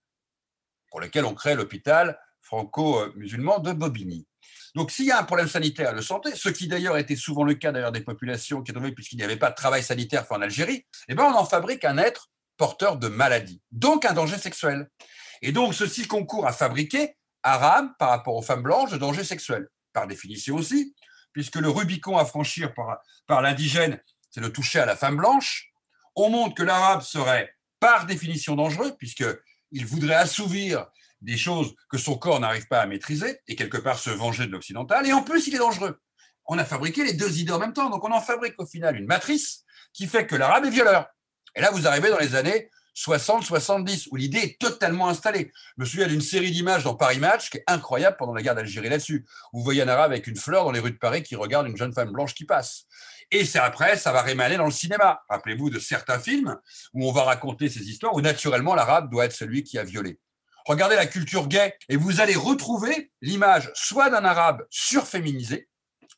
[0.90, 4.28] pour lequel on crée l'hôpital franco-musulman de Bobigny.
[4.76, 7.56] Donc, s'il y a un problème sanitaire de santé, ce qui d'ailleurs était souvent le
[7.56, 10.42] cas d'ailleurs des populations qui étaient puisqu'il n'y avait pas de travail sanitaire fait en
[10.42, 14.90] Algérie, eh ben, on en fabrique un être porteur de maladies, donc un danger sexuel.
[15.42, 19.68] Et donc, ceci concourt à fabriquer arabe par rapport aux femmes blanches de danger sexuel.
[19.94, 20.94] Par définition aussi,
[21.36, 25.70] puisque le Rubicon à franchir par, l'indigène, c'est de toucher à la femme blanche.
[26.16, 30.88] On montre que l'arabe serait par définition dangereux, puisqu'il voudrait assouvir
[31.20, 34.52] des choses que son corps n'arrive pas à maîtriser et quelque part se venger de
[34.54, 35.06] l'occidental.
[35.06, 36.00] Et en plus, il est dangereux.
[36.46, 37.90] On a fabriqué les deux idées en même temps.
[37.90, 41.06] Donc, on en fabrique au final une matrice qui fait que l'arabe est violeur.
[41.54, 45.52] Et là, vous arrivez dans les années 60-70, où l'idée est totalement installée.
[45.78, 48.56] Je me souviens d'une série d'images dans Paris Match qui est incroyable pendant la guerre
[48.56, 49.26] d'Algérie là-dessus.
[49.54, 51.78] Vous voyez un arabe avec une fleur dans les rues de Paris qui regarde une
[51.78, 52.86] jeune femme blanche qui passe.
[53.32, 55.24] Et c'est après, ça va rémaner dans le cinéma.
[55.30, 56.58] Rappelez-vous de certains films
[56.94, 60.20] où on va raconter ces histoires où naturellement l'arabe doit être celui qui a violé.
[60.66, 65.70] Regardez la culture gay et vous allez retrouver l'image soit d'un arabe surféminisé,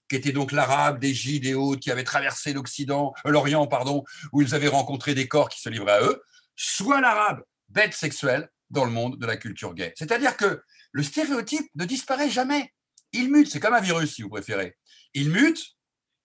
[0.09, 4.05] qui était donc l'arabe des gilets et autres, qui avait traversé l'Occident, euh, l'Orient, pardon,
[4.31, 6.23] où ils avaient rencontré des corps qui se livraient à eux,
[6.57, 9.93] soit l'arabe bête sexuelle dans le monde de la culture gay.
[9.97, 12.73] C'est-à-dire que le stéréotype ne disparaît jamais.
[13.13, 14.75] Il mute, c'est comme un virus si vous préférez.
[15.13, 15.63] Il mute,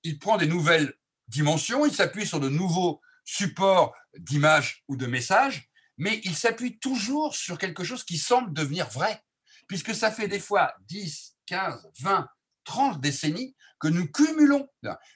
[0.03, 0.95] il prend des nouvelles
[1.29, 7.37] dimensions, il s'appuie sur de nouveaux supports d'images ou de messages, mais il s'appuie toujours
[7.37, 9.23] sur quelque chose qui semble devenir vrai,
[9.69, 12.29] puisque ça fait des fois 10, 15, 20,
[12.65, 14.69] 30 décennies que nous cumulons.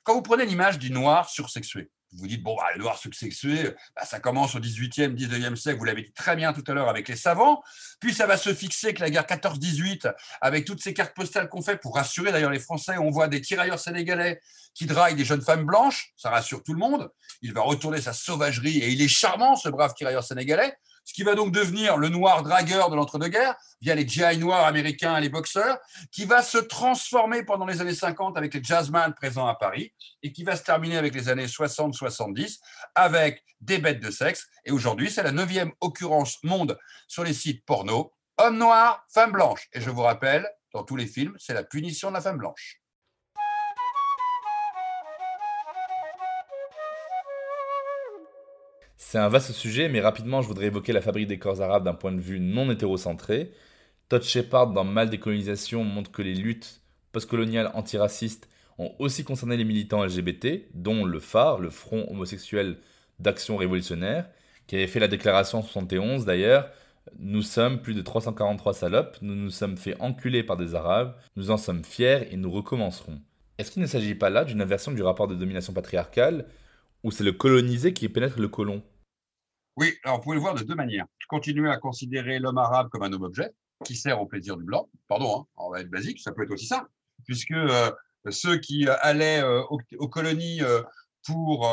[0.04, 4.04] Quand vous prenez l'image du noir sursexué, vous dites, bon, bah, le noir sexué, bah,
[4.04, 7.08] ça commence au 18e, 19e siècle, vous l'avez dit très bien tout à l'heure avec
[7.08, 7.62] les savants,
[8.00, 11.62] puis ça va se fixer avec la guerre 14-18, avec toutes ces cartes postales qu'on
[11.62, 14.40] fait pour rassurer d'ailleurs les Français, on voit des tirailleurs sénégalais
[14.74, 17.10] qui draillent des jeunes femmes blanches, ça rassure tout le monde,
[17.42, 21.22] il va retourner sa sauvagerie, et il est charmant ce brave tirailleur sénégalais, ce qui
[21.22, 25.28] va donc devenir le noir dragueur de l'entre-deux-guerres, via les GI noirs américains et les
[25.28, 25.78] boxeurs,
[26.10, 30.32] qui va se transformer pendant les années 50 avec les jazzmen présents à Paris, et
[30.32, 32.58] qui va se terminer avec les années 60-70
[32.96, 34.48] avec des bêtes de sexe.
[34.64, 38.12] Et aujourd'hui, c'est la neuvième occurrence monde sur les sites porno.
[38.38, 39.68] Homme noir, femme blanche.
[39.72, 42.80] Et je vous rappelle, dans tous les films, c'est la punition de la femme blanche.
[49.08, 51.94] C'est un vaste sujet, mais rapidement, je voudrais évoquer la fabrique des corps arabes d'un
[51.94, 53.52] point de vue non hétérocentré.
[54.08, 56.80] Todd Shepard, dans Mal décolonisation, montre que les luttes
[57.12, 62.78] postcoloniales antiracistes ont aussi concerné les militants LGBT, dont le phare, le Front homosexuel
[63.20, 64.28] d'action révolutionnaire,
[64.66, 66.68] qui avait fait la déclaration en 71 d'ailleurs.
[67.20, 71.52] Nous sommes plus de 343 salopes, nous nous sommes fait enculer par des Arabes, nous
[71.52, 73.20] en sommes fiers et nous recommencerons.
[73.58, 76.46] Est-ce qu'il ne s'agit pas là d'une inversion du rapport de domination patriarcale
[77.04, 78.82] ou c'est le colonisé qui pénètre le colon?
[79.76, 81.04] Oui, alors vous pouvez le voir de deux manières.
[81.28, 83.50] Continuer à considérer l'homme arabe comme un homme objet
[83.84, 84.88] qui sert au plaisir du blanc.
[85.06, 86.88] Pardon, on va être basique, ça peut être aussi ça.
[87.26, 87.90] Puisque euh,
[88.30, 90.62] ceux qui euh, allaient euh, aux, colonies
[91.26, 91.68] pour,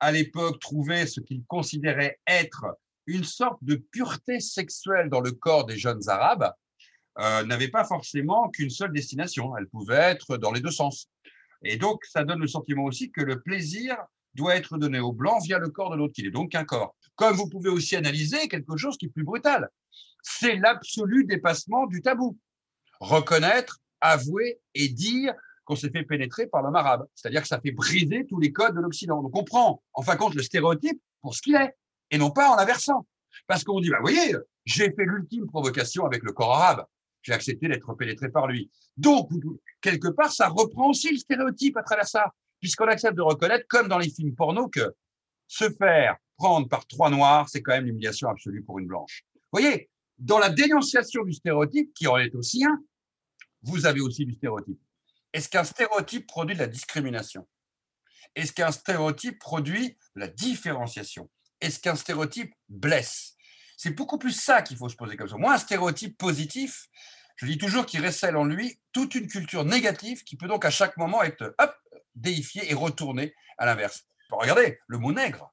[0.00, 2.64] à l'époque, trouver ce qu'ils considéraient être
[3.06, 6.52] une sorte de pureté sexuelle dans le corps des jeunes Arabes
[7.16, 9.56] n'avait pas forcément qu'une seule destination.
[9.56, 11.08] Elle pouvait être dans les deux sens.
[11.62, 13.96] Et donc, ça donne le sentiment aussi que le plaisir
[14.34, 16.96] doit être donné au blanc via le corps de l'autre, qui n'est donc qu'un corps.
[17.16, 19.68] Comme vous pouvez aussi analyser quelque chose qui est plus brutal.
[20.22, 22.38] C'est l'absolu dépassement du tabou.
[23.00, 27.06] Reconnaître, avouer et dire qu'on s'est fait pénétrer par l'homme arabe.
[27.14, 29.22] C'est-à-dire que ça fait briser tous les codes de l'Occident.
[29.22, 31.74] Donc on prend en fin de compte le stéréotype pour ce qu'il est,
[32.10, 33.06] et non pas en l'inversant.
[33.46, 36.84] Parce qu'on dit, bah, vous voyez, j'ai fait l'ultime provocation avec le corps arabe.
[37.22, 38.70] J'ai accepté d'être pénétré par lui.
[38.96, 39.30] Donc,
[39.80, 43.88] quelque part, ça reprend aussi le stéréotype à travers ça, puisqu'on accepte de reconnaître, comme
[43.88, 44.94] dans les films porno, que
[45.46, 49.24] se faire prendre par trois noirs, c'est quand même l'humiliation absolue pour une blanche.
[49.34, 52.82] Vous voyez, dans la dénonciation du stéréotype, qui en est aussi un,
[53.62, 54.78] vous avez aussi du stéréotype.
[55.32, 57.46] Est-ce qu'un stéréotype produit de la discrimination?
[58.34, 61.30] Est-ce qu'un stéréotype produit de la différenciation?
[61.60, 63.34] Est-ce qu'un stéréotype blesse?
[63.76, 65.36] C'est beaucoup plus ça qu'il faut se poser comme ça.
[65.36, 66.88] Moi, un stéréotype positif,
[67.36, 70.70] je dis toujours qu'il récèle en lui toute une culture négative qui peut donc à
[70.70, 71.74] chaque moment être hop,
[72.14, 74.06] déifiée et retournée à l'inverse.
[74.30, 75.52] Regardez, le mot nègre,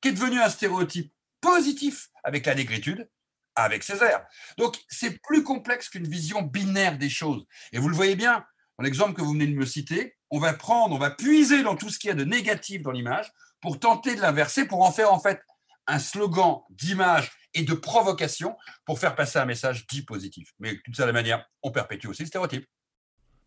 [0.00, 3.08] qui est devenu un stéréotype positif avec la négritude,
[3.54, 4.24] avec Césaire.
[4.58, 7.44] Donc, c'est plus complexe qu'une vision binaire des choses.
[7.72, 8.44] Et vous le voyez bien,
[8.80, 11.90] l'exemple que vous venez de me citer, on va prendre, on va puiser dans tout
[11.90, 15.12] ce qu'il y a de négatif dans l'image pour tenter de l'inverser, pour en faire
[15.12, 15.40] en fait
[15.86, 20.52] un slogan d'image et de provocation pour faire passer un message dit positif.
[20.60, 22.66] Mais d'une certaine manière, on perpétue aussi le stéréotype.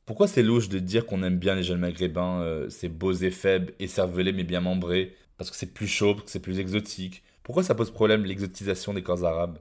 [0.06, 3.32] Pourquoi c'est louche de dire qu'on aime bien les jeunes maghrébins, euh, c'est beaux et
[3.32, 6.60] faibles, et cervelés mais bien membrés, parce que c'est plus chaud, parce que c'est plus
[6.60, 9.60] exotique Pourquoi ça pose problème l'exotisation des corps arabes?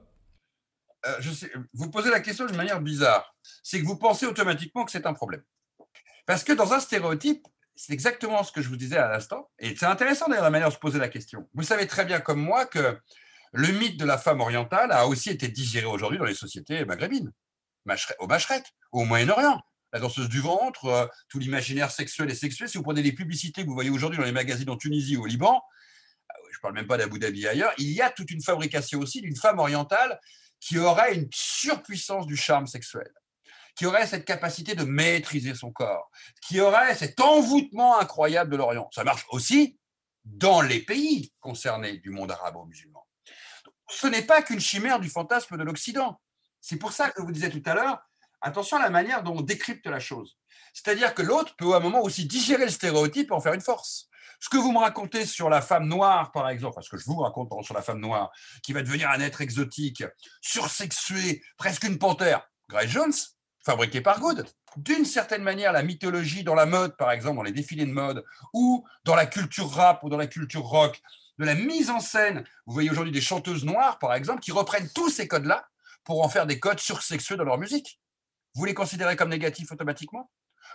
[1.05, 3.35] Euh, je sais, Vous posez la question d'une manière bizarre.
[3.61, 5.43] C'est que vous pensez automatiquement que c'est un problème.
[6.25, 9.49] Parce que dans un stéréotype, c'est exactement ce que je vous disais à l'instant.
[9.59, 11.49] Et c'est intéressant d'ailleurs la manière de se poser la question.
[11.53, 12.97] Vous savez très bien comme moi que
[13.51, 17.31] le mythe de la femme orientale a aussi été digéré aujourd'hui dans les sociétés maghrébines,
[18.19, 19.61] au Machrek, au Moyen-Orient.
[19.93, 22.67] La danseuse du ventre, euh, tout l'imaginaire sexuel et sexuel.
[22.67, 25.23] Si vous prenez les publicités que vous voyez aujourd'hui dans les magazines en Tunisie ou
[25.23, 28.31] au Liban, euh, je ne parle même pas d'Abu Dhabi ailleurs, il y a toute
[28.31, 30.19] une fabrication aussi d'une femme orientale
[30.59, 33.09] qui aurait une surpuissance du charme sexuel
[33.75, 38.89] qui aurait cette capacité de maîtriser son corps, qui aurait cet envoûtement incroyable de l'Orient.
[38.93, 39.79] Ça marche aussi
[40.25, 43.05] dans les pays concernés du monde arabo-musulman.
[43.89, 46.19] Ce n'est pas qu'une chimère du fantasme de l'Occident.
[46.61, 47.99] C'est pour ça que je vous disais tout à l'heure,
[48.43, 50.37] attention à la manière dont on décrypte la chose.
[50.73, 53.61] C'est-à-dire que l'autre peut à un moment aussi digérer le stéréotype et en faire une
[53.61, 54.09] force.
[54.39, 57.19] Ce que vous me racontez sur la femme noire, par exemple, ce que je vous
[57.19, 60.03] raconte sur la femme noire, qui va devenir un être exotique,
[60.41, 63.13] sursexué, presque une panthère, Grace Jones,
[63.65, 64.45] fabriqué par Good.
[64.75, 68.25] D'une certaine manière, la mythologie dans la mode, par exemple, dans les défilés de mode,
[68.53, 71.01] ou dans la culture rap ou dans la culture rock,
[71.39, 72.43] de la mise en scène.
[72.65, 75.65] Vous voyez aujourd'hui des chanteuses noires, par exemple, qui reprennent tous ces codes-là
[76.03, 77.99] pour en faire des codes sursexueux dans leur musique.
[78.55, 80.31] Vous les considérez comme négatifs automatiquement?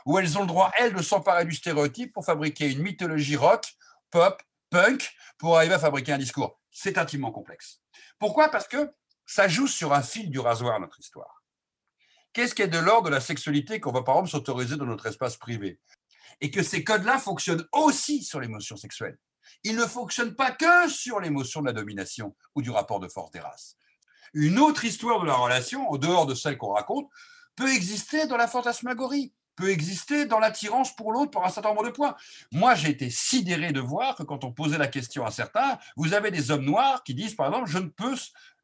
[0.07, 3.65] Ou elles ont le droit, elles, de s'emparer du stéréotype pour fabriquer une mythologie rock,
[4.11, 6.61] pop, punk, pour arriver à fabriquer un discours?
[6.71, 7.81] C'est intimement complexe.
[8.19, 8.51] Pourquoi?
[8.51, 8.91] Parce que
[9.27, 11.43] ça joue sur un fil du rasoir, notre histoire.
[12.33, 15.07] Qu'est-ce qui est de l'ordre de la sexualité qu'on va par exemple s'autoriser dans notre
[15.07, 15.81] espace privé?
[16.41, 19.19] Et que ces codes-là fonctionnent aussi sur l'émotion sexuelle.
[19.65, 23.31] Ils ne fonctionnent pas que sur l'émotion de la domination ou du rapport de force
[23.31, 23.77] des races.
[24.35, 27.09] Une autre histoire de la relation, en dehors de celle qu'on raconte,
[27.59, 31.85] peut exister dans la fantasmagorie, peut exister dans l'attirance pour l'autre par un certain nombre
[31.85, 32.15] de points.
[32.53, 36.15] Moi, j'ai été sidéré de voir que quand on posait la question à certains, vous
[36.15, 38.15] avez des hommes noirs qui disent, par exemple, je ne peux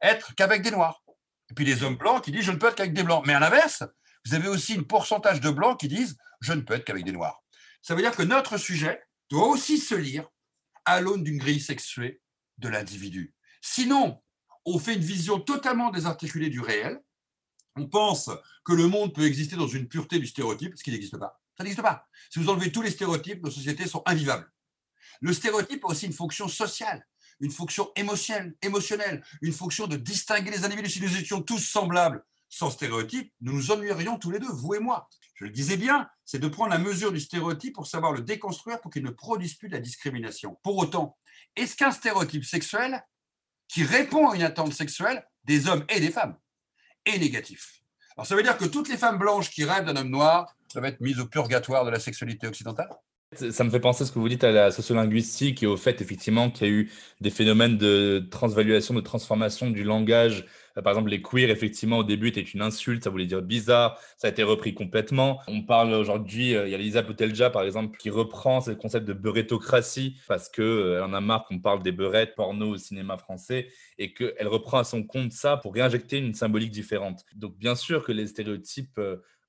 [0.01, 1.03] être qu'avec des noirs.
[1.51, 3.23] Et puis les hommes blancs qui disent je ne peux être qu'avec des blancs.
[3.27, 3.83] Mais à l'inverse,
[4.25, 7.11] vous avez aussi un pourcentage de blancs qui disent je ne peux être qu'avec des
[7.11, 7.43] noirs.
[7.81, 10.25] Ça veut dire que notre sujet doit aussi se lire
[10.85, 12.21] à l'aune d'une grille sexuée
[12.59, 13.35] de l'individu.
[13.61, 14.21] Sinon,
[14.65, 16.99] on fait une vision totalement désarticulée du réel.
[17.75, 18.29] On pense
[18.63, 21.41] que le monde peut exister dans une pureté du stéréotype, ce qui n'existe pas.
[21.57, 22.07] Ça n'existe pas.
[22.29, 24.51] Si vous enlevez tous les stéréotypes, nos sociétés sont invivables.
[25.21, 27.05] Le stéréotype a aussi une fonction sociale
[27.39, 30.89] une fonction émotionnelle, une fonction de distinguer les individus.
[30.89, 34.79] Si nous étions tous semblables, sans stéréotype, nous nous ennuierions tous les deux, vous et
[34.79, 35.09] moi.
[35.35, 38.79] Je le disais bien, c'est de prendre la mesure du stéréotype pour savoir le déconstruire
[38.79, 40.57] pour qu'il ne produise plus de la discrimination.
[40.63, 41.17] Pour autant,
[41.55, 43.03] est-ce qu'un stéréotype sexuel
[43.67, 46.37] qui répond à une attente sexuelle des hommes et des femmes
[47.05, 47.81] est négatif
[48.17, 50.85] Alors ça veut dire que toutes les femmes blanches qui rêvent d'un homme noir doivent
[50.85, 52.89] être mises au purgatoire de la sexualité occidentale?
[53.33, 55.99] Ça me fait penser à ce que vous dites à la sociolinguistique et au fait
[56.01, 56.91] effectivement qu'il y a eu
[57.21, 60.45] des phénomènes de transvaluation, de transformation du langage.
[60.77, 63.99] Euh, par exemple, les queers, effectivement, au début, étaient une insulte, ça voulait dire bizarre,
[64.17, 65.41] ça a été repris complètement.
[65.47, 69.07] On parle aujourd'hui, euh, il y a Lisa Poutelja, par exemple, qui reprend ce concept
[69.07, 73.17] de beurétocratie parce qu'elle euh, en a marre qu'on parle des beurettes porno au cinéma
[73.17, 77.25] français et qu'elle reprend à son compte ça pour réinjecter une symbolique différente.
[77.35, 78.99] Donc, bien sûr que les stéréotypes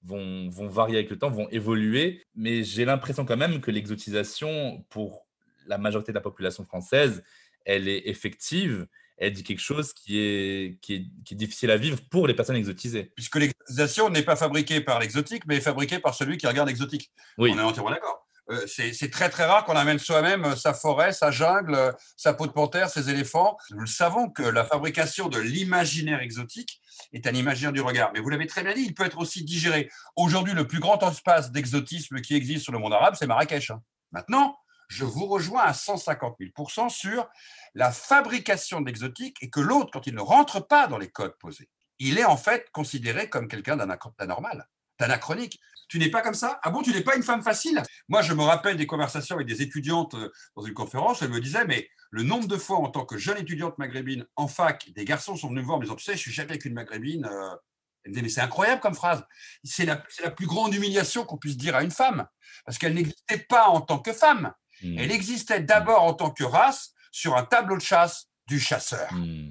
[0.02, 5.26] vont varier avec le temps, vont évoluer, mais j'ai l'impression quand même que l'exotisation, pour
[5.66, 7.24] la majorité de la population française,
[7.64, 8.86] elle est effective
[9.18, 13.12] elle dit quelque chose qui est, qui est, difficile à vivre pour les personnes exotisées.
[13.14, 17.10] Puisque l'exotisation n'est pas fabriquée par l'exotique, mais fabriquée par celui qui regarde l'exotique.
[17.38, 17.52] Oui.
[17.54, 18.26] On est entièrement d'accord.
[18.50, 22.32] Euh, c'est très très rare qu'on amène soi-même euh, sa forêt, sa jungle, euh, sa
[22.32, 23.56] peau de panthère, ses éléphants.
[23.70, 26.80] Nous le savons que la fabrication de l'imaginaire exotique
[27.12, 28.12] est un imaginaire du regard.
[28.14, 29.90] Mais vous l'avez très bien dit, il peut être aussi digéré.
[30.14, 33.70] Aujourd'hui, le plus grand espace d'exotisme qui existe sur le monde arabe, c'est Marrakech.
[33.72, 33.82] Hein.
[34.12, 34.56] Maintenant,
[34.88, 37.28] je vous rejoins à 150 000% sur
[37.74, 41.36] la fabrication de l'exotique et que l'autre, quand il ne rentre pas dans les codes
[41.38, 41.68] posés,
[41.98, 44.68] il est en fait considéré comme quelqu'un d'anormal,
[44.98, 45.60] d'anachronique.
[45.88, 46.58] Tu n'es pas comme ça?
[46.62, 47.82] Ah bon, tu n'es pas une femme facile?
[48.08, 51.40] Moi, je me rappelle des conversations avec des étudiantes euh, dans une conférence, elles me
[51.40, 55.04] disaient, mais le nombre de fois en tant que jeune étudiante maghrébine en fac, des
[55.04, 56.74] garçons sont venus me voir en me disant, tu sais, je suis jamais avec une
[56.74, 57.24] maghrébine.
[57.24, 57.54] Euh.
[58.02, 59.24] Elle me disait, mais c'est incroyable comme phrase.
[59.64, 62.26] C'est la plus grande humiliation qu'on puisse dire à une femme,
[62.64, 64.52] parce qu'elle n'existait pas en tant que femme.
[64.82, 64.98] Hmm.
[64.98, 69.12] Elle existait d'abord en tant que race sur un tableau de chasse du chasseur.
[69.12, 69.50] Hmm.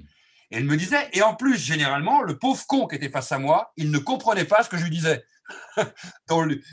[0.50, 3.38] Et elle me disait, et en plus, généralement, le pauvre con qui était face à
[3.38, 5.24] moi, il ne comprenait pas ce que je lui disais.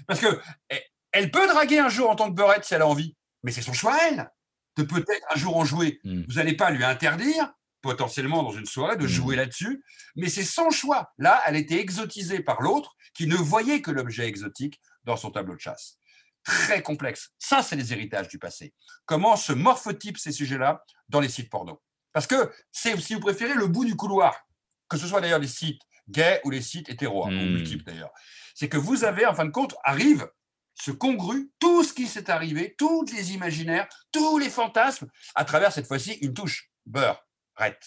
[0.07, 0.39] Parce que
[0.69, 3.51] eh, elle peut draguer un jour en tant que beurette si elle a envie, mais
[3.51, 4.29] c'est son choix elle
[4.77, 5.99] de peut-être un jour en jouer.
[6.03, 6.23] Hmm.
[6.27, 9.83] Vous n'allez pas lui interdire, potentiellement dans une soirée, de jouer là-dessus,
[10.15, 11.11] mais c'est son choix.
[11.17, 15.55] Là, elle était exotisée par l'autre qui ne voyait que l'objet exotique dans son tableau
[15.55, 15.99] de chasse
[16.43, 17.31] très complexe.
[17.39, 18.73] Ça, c'est les héritages du passé.
[19.05, 21.81] Comment se morphotypent ces sujets-là dans les sites porno?
[22.11, 24.47] Parce que c'est, si vous préférez, le bout du couloir,
[24.87, 27.53] que ce soit d'ailleurs les sites gays ou les sites hétéros, hein, ou hmm.
[27.53, 28.11] multiples d'ailleurs.
[28.55, 30.27] C'est que vous avez, en fin de compte, arrive
[30.75, 35.71] ce congru, tout ce qui s'est arrivé, tous les imaginaires, tous les fantasmes, à travers
[35.71, 37.25] cette fois-ci une touche beurre,
[37.55, 37.77] red,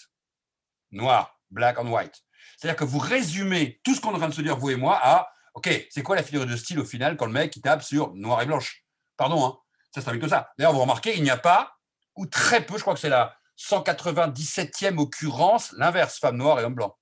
[0.91, 2.23] noir, black and white.
[2.57, 4.75] C'est-à-dire que vous résumez tout ce qu'on est en train de se dire, vous et
[4.75, 7.81] moi, à Ok, c'est quoi la figure de style au final quand le mec tape
[7.81, 8.85] sur noir et blanche?
[9.17, 9.57] Pardon, hein
[9.91, 10.51] ça c'est que ça.
[10.55, 11.79] D'ailleurs, vous remarquez, il n'y a pas,
[12.15, 16.75] ou très peu, je crois que c'est la 197e occurrence, l'inverse, femme noire et homme
[16.75, 16.95] blanc.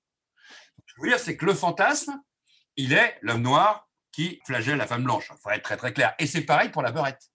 [0.87, 2.17] Ce que je veux dire, c'est que le fantasme,
[2.77, 5.27] il est l'homme noir qui flagelle la femme blanche.
[5.31, 6.15] Il faut être très très clair.
[6.17, 7.29] Et c'est pareil pour la beurette.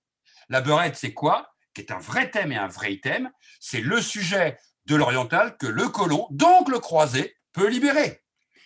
[0.49, 1.53] La beurette, c'est quoi?
[1.75, 3.31] Qui est un vrai thème et un vrai thème.
[3.61, 4.57] C'est le sujet
[4.87, 8.25] de l'oriental que le colon, donc le croisé, peut libérer.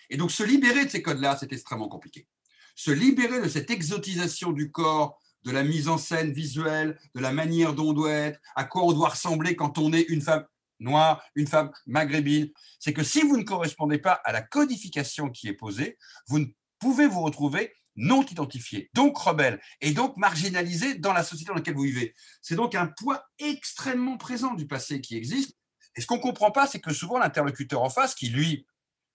[0.09, 2.29] Et donc se libérer de ces codes-là, c'est extrêmement compliqué
[2.75, 7.33] se libérer de cette exotisation du corps, de la mise en scène visuelle, de la
[7.33, 10.45] manière dont on doit être, à quoi on doit ressembler quand on est une femme
[10.81, 15.49] noire, une femme maghrébine, c'est que si vous ne correspondez pas à la codification qui
[15.49, 16.47] est posée, vous ne
[16.79, 21.75] pouvez vous retrouver non identifié, donc rebelle, et donc marginalisé dans la société dans laquelle
[21.75, 22.15] vous vivez.
[22.43, 25.57] C'est donc un poids extrêmement présent du passé qui existe.
[25.97, 28.67] Et ce qu'on ne comprend pas, c'est que souvent l'interlocuteur en face, qui lui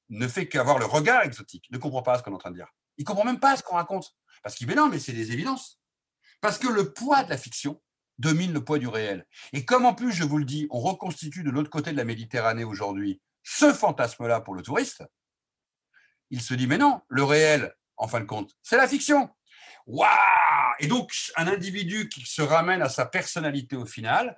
[0.08, 2.56] ne fait qu'avoir le regard exotique, ne comprend pas ce qu'on est en train de
[2.56, 2.69] dire.
[2.99, 4.15] Il ne comprend même pas ce qu'on raconte.
[4.43, 5.81] Parce qu'il dit, mais non, mais c'est des évidences.
[6.41, 7.81] Parce que le poids de la fiction
[8.19, 9.25] domine le poids du réel.
[9.53, 12.03] Et comme en plus, je vous le dis, on reconstitue de l'autre côté de la
[12.03, 15.03] Méditerranée aujourd'hui ce fantasme-là pour le touriste,
[16.29, 19.29] il se dit, mais non, le réel, en fin de compte, c'est la fiction.
[19.88, 20.09] Waouh
[20.79, 24.38] Et donc, un individu qui se ramène à sa personnalité au final,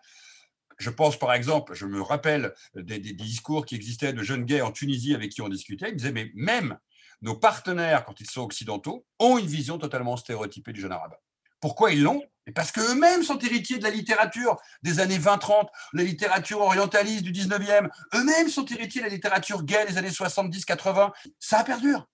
[0.78, 4.72] je pense par exemple, je me rappelle des, discours qui existaient de jeunes gays en
[4.72, 6.80] Tunisie avec qui on discutait, ils disaient, mais même
[7.22, 11.16] nos partenaires, quand ils sont occidentaux, ont une vision totalement stéréotypée du jeune arabe.
[11.60, 12.24] Pourquoi ils l'ont?
[12.56, 17.88] Parce qu'eux-mêmes sont héritiers de la littérature des années 20-30, la littérature orientaliste du 19e.
[18.16, 21.12] Eux-mêmes sont héritiers de la littérature gay des années 70-80.
[21.40, 22.08] Ça perdure.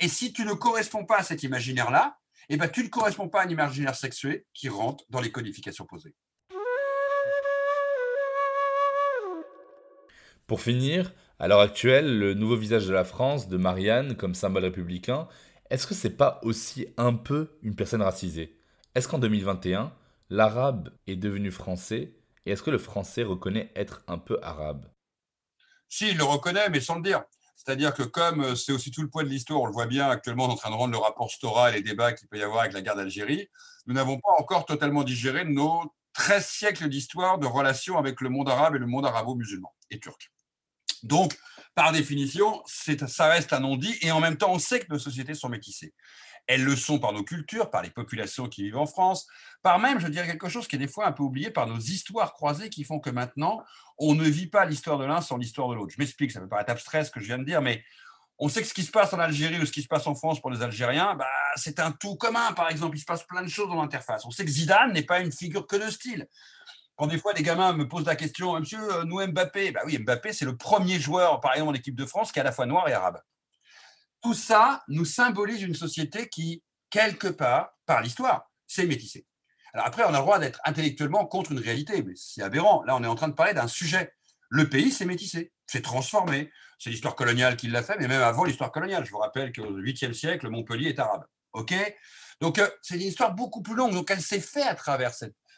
[0.00, 3.42] Et si tu ne corresponds pas à cet imaginaire-là, eh ben, tu ne corresponds pas
[3.42, 6.14] à un imaginaire sexué qui rentre dans les codifications posées.
[10.46, 14.64] Pour finir, à l'heure actuelle, le nouveau visage de la France, de Marianne comme symbole
[14.64, 15.28] républicain,
[15.70, 18.58] est-ce que c'est pas aussi un peu une personne racisée?
[18.94, 19.92] Est-ce qu'en 2021,
[20.30, 22.14] l'arabe est devenu français
[22.46, 24.86] et est-ce que le français reconnaît être un peu arabe?
[25.88, 27.22] Si, il le reconnaît, mais sans le dire.
[27.56, 30.08] C'est-à-dire que comme euh, c'est aussi tout le poids de l'histoire, on le voit bien
[30.10, 32.60] actuellement, en train de rendre le rapport Stora et les débats qu'il peut y avoir
[32.60, 33.48] avec la guerre d'Algérie,
[33.86, 35.82] nous n'avons pas encore totalement digéré nos
[36.14, 40.30] 13 siècles d'histoire de relations avec le monde arabe et le monde arabo-musulman et turc.
[41.04, 41.36] Donc,
[41.74, 45.34] par définition, ça reste un non-dit, et en même temps, on sait que nos sociétés
[45.34, 45.92] sont métissées.
[46.46, 49.26] Elles le sont par nos cultures, par les populations qui vivent en France,
[49.62, 51.78] par même, je dirais quelque chose qui est des fois un peu oublié, par nos
[51.78, 53.62] histoires croisées qui font que maintenant,
[53.98, 55.92] on ne vit pas l'histoire de l'un sans l'histoire de l'autre.
[55.94, 57.82] Je m'explique, ça peut paraître abstrait ce que je viens de dire, mais
[58.38, 60.14] on sait que ce qui se passe en Algérie ou ce qui se passe en
[60.14, 61.26] France pour les Algériens, bah,
[61.56, 62.52] c'est un tout commun.
[62.52, 64.24] Par exemple, il se passe plein de choses dans l'interface.
[64.24, 66.26] On sait que Zidane n'est pas une figure que de style.
[66.96, 69.98] Quand des fois des gamins me posent la question, Monsieur, euh, nous Mbappé, bah oui,
[69.98, 72.52] Mbappé, c'est le premier joueur, par exemple, en équipe de France qui est à la
[72.52, 73.20] fois noir et arabe.
[74.22, 79.26] Tout ça nous symbolise une société qui, quelque part, par l'histoire, s'est métissée.
[79.72, 82.82] Alors après, on a le droit d'être intellectuellement contre une réalité, mais c'est aberrant.
[82.84, 84.12] Là, on est en train de parler d'un sujet.
[84.48, 86.52] Le pays s'est métissé, s'est transformé.
[86.78, 89.04] C'est l'histoire coloniale qui l'a fait, mais même avant l'histoire coloniale.
[89.04, 91.24] Je vous rappelle qu'au 8e siècle, Montpellier est arabe.
[91.54, 91.74] OK?
[92.40, 93.92] Donc, euh, c'est une histoire beaucoup plus longue.
[93.92, 95.12] Donc, elle s'est faite à travers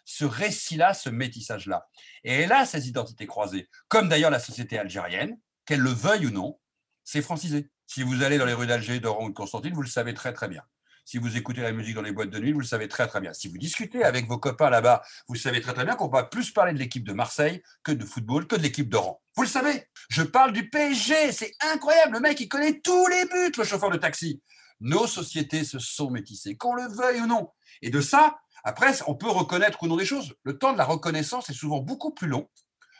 [0.06, 1.86] ce récit-là, ce métissage-là.
[2.24, 6.30] Et elle a ces identités croisées, comme d'ailleurs la société algérienne, qu'elle le veuille ou
[6.30, 6.58] non,
[7.04, 7.68] c'est francisé.
[7.86, 10.32] Si vous allez dans les rues d'Alger, d'Oran ou de Constantine, vous le savez très
[10.32, 10.62] très bien.
[11.04, 13.20] Si vous écoutez la musique dans les boîtes de nuit, vous le savez très très
[13.20, 13.32] bien.
[13.32, 16.50] Si vous discutez avec vos copains là-bas, vous savez très très bien qu'on va plus
[16.50, 19.22] parler de l'équipe de Marseille que de football, que de l'équipe d'Oran.
[19.36, 19.88] Vous le savez.
[20.08, 21.30] Je parle du PSG.
[21.30, 22.14] C'est incroyable.
[22.14, 24.42] Le mec, il connaît tous les buts, le chauffeur de taxi.
[24.80, 27.50] Nos sociétés se sont métissées, qu'on le veuille ou non.
[27.82, 28.36] Et de ça,
[28.66, 30.34] après, on peut reconnaître ou non des choses.
[30.42, 32.50] Le temps de la reconnaissance est souvent beaucoup plus long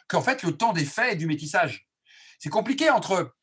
[0.07, 1.89] qu'en fait le temps des faits et du métissage.
[2.39, 3.35] C'est compliqué entre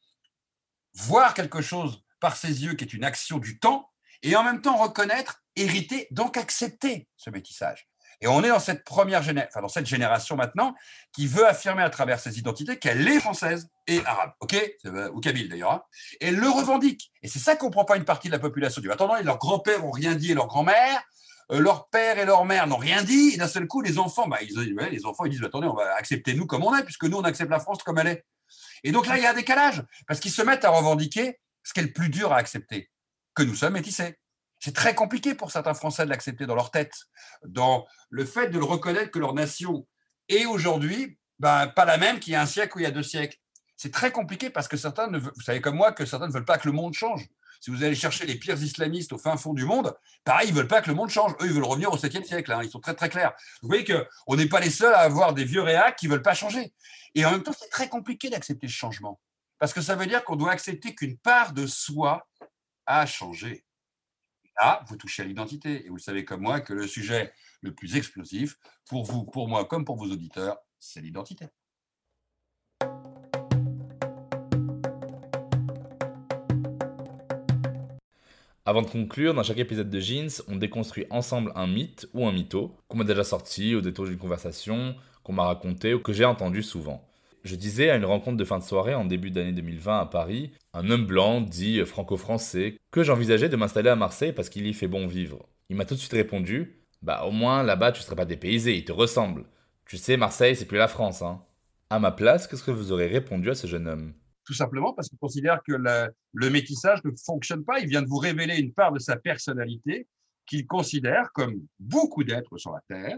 [0.94, 3.90] voir quelque chose par ses yeux qui est une action du temps
[4.22, 7.90] et en même temps reconnaître, hériter, donc accepter ce métissage.
[8.22, 10.76] Et on est dans cette première génération, dans cette génération maintenant,
[11.12, 14.56] qui veut affirmer à travers ses identités qu'elle est française et arabe, ok,
[14.86, 15.84] euh, ou kabyle d'ailleurs, hein.
[16.22, 17.12] et elle le revendique.
[17.22, 18.82] Et c'est ça qu'on comprend pas une partie de la population.
[18.82, 21.04] Du attendant, leurs grands-pères ont rien dit et leur grand-mère, euh,
[21.50, 24.40] leur père et leur mère n'ont rien dit, et d'un seul coup, les enfants, bah,
[24.42, 27.18] ils, les enfants, ils disent attendez, on va accepter nous comme on est, puisque nous,
[27.18, 28.26] on accepte la France comme elle est.
[28.84, 31.74] Et donc là, il y a un décalage, parce qu'ils se mettent à revendiquer ce
[31.74, 32.90] qui est le plus dur à accepter
[33.36, 34.18] que nous sommes métissés.
[34.60, 36.94] C'est très compliqué pour certains Français de l'accepter dans leur tête,
[37.46, 39.88] dans le fait de le reconnaître que leur nation
[40.30, 42.92] est aujourd'hui ben, pas la même qu'il y a un siècle ou il y a
[42.92, 43.38] deux siècles.
[43.76, 46.58] C'est très compliqué parce que certains, vous savez comme moi, que certains ne veulent pas
[46.58, 47.28] que le monde change.
[47.64, 49.96] Si vous allez chercher les pires islamistes au fin fond du monde,
[50.26, 51.32] pareil, ils veulent pas que le monde change.
[51.40, 52.52] Eux, ils veulent revenir au 7e siècle.
[52.52, 52.60] Hein.
[52.62, 53.32] Ils sont très, très clairs.
[53.62, 56.34] Vous voyez qu'on n'est pas les seuls à avoir des vieux réacs qui veulent pas
[56.34, 56.74] changer.
[57.16, 59.22] Et en même temps, c'est très compliqué d'accepter ce changement.
[59.60, 62.28] Parce que ça veut dire qu'on doit accepter qu'une part de soi
[62.86, 63.64] a changé.
[64.62, 65.86] Là, vous touchez à l'identité.
[65.86, 68.58] Et vous savez comme moi que le sujet le plus explosif,
[68.90, 71.46] pour vous, pour moi, comme pour vos auditeurs, c'est l'identité.
[78.66, 82.32] Avant de conclure, dans chaque épisode de Jeans, on déconstruit ensemble un mythe ou un
[82.32, 86.24] mytho qu'on m'a déjà sorti au détour d'une conversation, qu'on m'a raconté ou que j'ai
[86.24, 87.06] entendu souvent.
[87.44, 90.54] Je disais à une rencontre de fin de soirée en début d'année 2020 à Paris,
[90.74, 94.88] un homme blanc, dit franco-français, que j'envisageais de m'installer à Marseille parce qu'il y fait
[94.88, 95.46] bon vivre.
[95.70, 98.86] Il m'a tout de suite répondu Bah au moins là-bas tu serais pas dépaysé, il
[98.86, 99.44] te ressemble.
[99.86, 101.44] Tu sais, Marseille c'est plus la France, hein.
[101.90, 104.14] À ma place, qu'est-ce que vous aurez répondu à ce jeune homme?
[104.46, 107.80] Tout simplement parce qu'il considère que le métissage ne fonctionne pas.
[107.80, 110.08] Il vient de vous révéler une part de sa personnalité
[110.46, 113.18] qu'il considère, comme beaucoup d'êtres sur la Terre,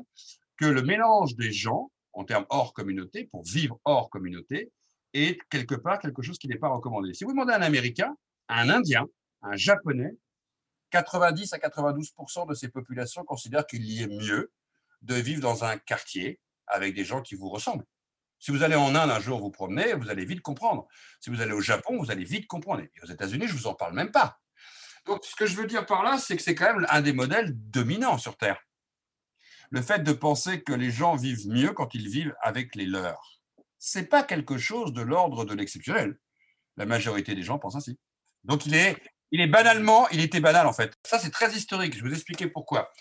[0.58, 4.72] que le mélange des gens en termes hors communauté, pour vivre hors communauté,
[5.14, 7.14] est quelque part quelque chose qui n'est pas recommandé.
[7.14, 8.16] Si vous demandez à un Américain,
[8.48, 9.08] à un Indien,
[9.42, 10.16] à un Japonais,
[10.92, 14.52] 90 à 92% de ces populations considèrent qu'il y est mieux
[15.02, 17.86] de vivre dans un quartier avec des gens qui vous ressemblent.
[18.46, 20.88] Si vous allez en Inde un jour vous promener, vous allez vite comprendre.
[21.20, 22.84] Si vous allez au Japon, vous allez vite comprendre.
[22.84, 24.38] Et aux États-Unis, je ne vous en parle même pas.
[25.08, 27.12] Donc, ce que je veux dire par là, c'est que c'est quand même un des
[27.12, 28.60] modèles dominants sur Terre
[29.72, 33.42] le fait de penser que les gens vivent mieux quand ils vivent avec les leurs.
[33.80, 36.16] C'est pas quelque chose de l'ordre de l'exceptionnel.
[36.78, 37.98] La majorité des gens pensent ainsi.
[38.44, 38.96] Donc il est,
[39.32, 40.94] il est banalement, il était banal en fait.
[41.04, 41.98] Ça c'est très historique.
[41.98, 42.92] Je vais vous expliquer pourquoi.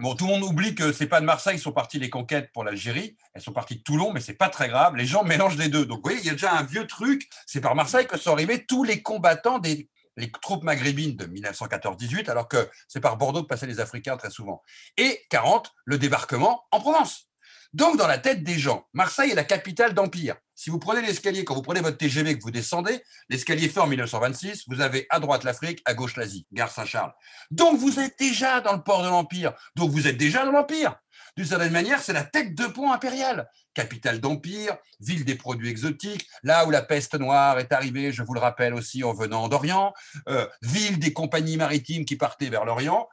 [0.00, 2.62] Bon, tout le monde oublie que c'est pas de Marseille sont parties les conquêtes pour
[2.62, 3.16] l'Algérie.
[3.34, 4.94] Elles sont parties de Toulon, mais c'est pas très grave.
[4.94, 5.86] Les gens mélangent les deux.
[5.86, 7.28] Donc, vous voyez, il y a déjà un vieux truc.
[7.46, 9.88] C'est par Marseille que sont arrivés tous les combattants des
[10.18, 14.30] les troupes maghrébines de 1914-18, alors que c'est par Bordeaux que passaient les Africains très
[14.30, 14.62] souvent.
[14.96, 17.30] Et 40, le débarquement en Provence.
[17.72, 20.36] Donc, dans la tête des gens, Marseille est la capitale d'empire.
[20.58, 23.86] Si vous prenez l'escalier, quand vous prenez votre TGV que vous descendez, l'escalier fait en
[23.86, 27.12] 1926, vous avez à droite l'Afrique, à gauche l'Asie, gare Saint-Charles.
[27.52, 29.52] Donc, vous êtes déjà dans le port de l'Empire.
[29.76, 30.96] Donc, vous êtes déjà dans l'Empire.
[31.36, 33.48] D'une certaine manière, c'est la tête de pont impériale.
[33.72, 38.34] Capitale d'empire, ville des produits exotiques, là où la peste noire est arrivée, je vous
[38.34, 39.94] le rappelle aussi en venant d'Orient,
[40.28, 43.08] euh, ville des compagnies maritimes qui partaient vers l'Orient.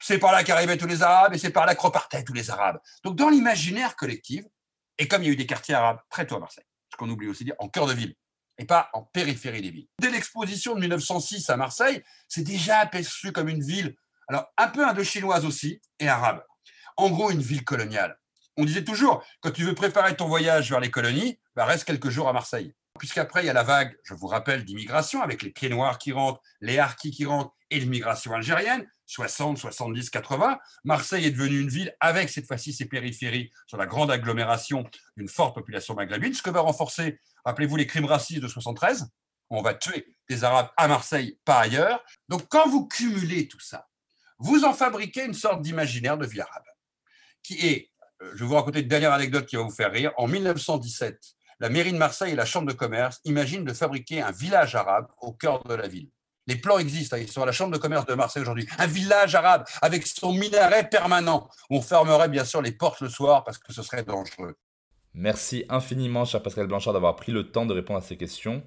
[0.00, 2.50] C'est par là qu'arrivaient tous les Arabes et c'est par là que repartaient tous les
[2.50, 2.78] Arabes.
[3.04, 4.46] Donc dans l'imaginaire collectif,
[4.96, 7.08] et comme il y a eu des quartiers arabes très tôt à Marseille, ce qu'on
[7.08, 8.14] oublie aussi de dire, en cœur de ville,
[8.58, 9.88] et pas en périphérie des villes.
[10.00, 13.96] Dès l'exposition de 1906 à Marseille, c'est déjà aperçu comme une ville,
[14.28, 16.42] alors un peu indochinoise aussi, et arabe.
[16.96, 18.18] En gros, une ville coloniale.
[18.56, 22.08] On disait toujours, quand tu veux préparer ton voyage vers les colonies, bah reste quelques
[22.08, 22.74] jours à Marseille.
[22.98, 26.12] Puisqu'après, il y a la vague, je vous rappelle, d'immigration avec les pieds noirs qui
[26.12, 30.58] rentrent, les harkis qui rentrent et l'immigration algérienne, 60, 70, 80.
[30.84, 34.84] Marseille est devenue une ville avec cette fois-ci ses périphéries sur la grande agglomération
[35.16, 39.08] d'une forte population maghrébine, ce que va renforcer, rappelez-vous, les crimes racistes de 73.
[39.50, 42.04] On va tuer des Arabes à Marseille, pas ailleurs.
[42.28, 43.86] Donc quand vous cumulez tout ça,
[44.38, 46.64] vous en fabriquez une sorte d'imaginaire de vie arabe,
[47.42, 47.90] qui est,
[48.22, 51.18] euh, je vais vous raconter une dernière anecdote qui va vous faire rire, en 1917,
[51.58, 55.06] la mairie de Marseille et la chambre de commerce imaginent de fabriquer un village arabe
[55.20, 56.10] au cœur de la ville.
[56.46, 58.68] Les plans existent, hein, ils sont à la chambre de commerce de Marseille aujourd'hui.
[58.78, 61.48] Un village arabe avec son minaret permanent.
[61.70, 64.56] On fermerait bien sûr les portes le soir parce que ce serait dangereux.
[65.12, 68.62] Merci infiniment, cher Pascal Blanchard, d'avoir pris le temps de répondre à ces questions.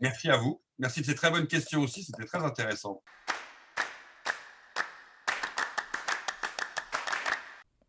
[0.00, 0.62] Merci à vous.
[0.78, 3.02] Merci de ces très bonnes questions aussi, c'était très intéressant.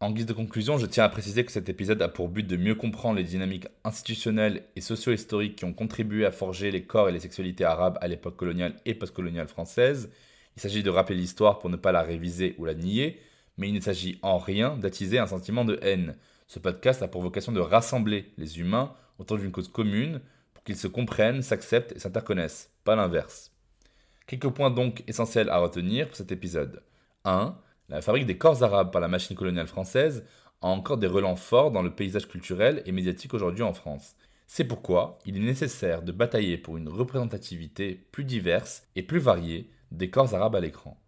[0.02, 2.56] En guise de conclusion, je tiens à préciser que cet épisode a pour but de
[2.56, 7.12] mieux comprendre les dynamiques institutionnelles et socio-historiques qui ont contribué à forger les corps et
[7.12, 10.10] les sexualités arabes à l'époque coloniale et postcoloniale française.
[10.56, 13.20] Il s'agit de rappeler l'histoire pour ne pas la réviser ou la nier,
[13.58, 16.16] mais il ne s'agit en rien d'attiser un sentiment de haine.
[16.48, 20.22] Ce podcast a pour vocation de rassembler les humains autour d'une cause commune
[20.54, 23.52] pour qu'ils se comprennent, s'acceptent et s'interconnaissent, pas l'inverse.
[24.28, 26.84] Quelques points donc essentiels à retenir pour cet épisode.
[27.26, 27.54] 1
[27.90, 30.24] la fabrique des corps arabes par la machine coloniale française
[30.62, 34.16] a encore des relents forts dans le paysage culturel et médiatique aujourd'hui en France.
[34.46, 39.70] C'est pourquoi il est nécessaire de batailler pour une représentativité plus diverse et plus variée
[39.92, 41.00] des corps arabes à l'écran.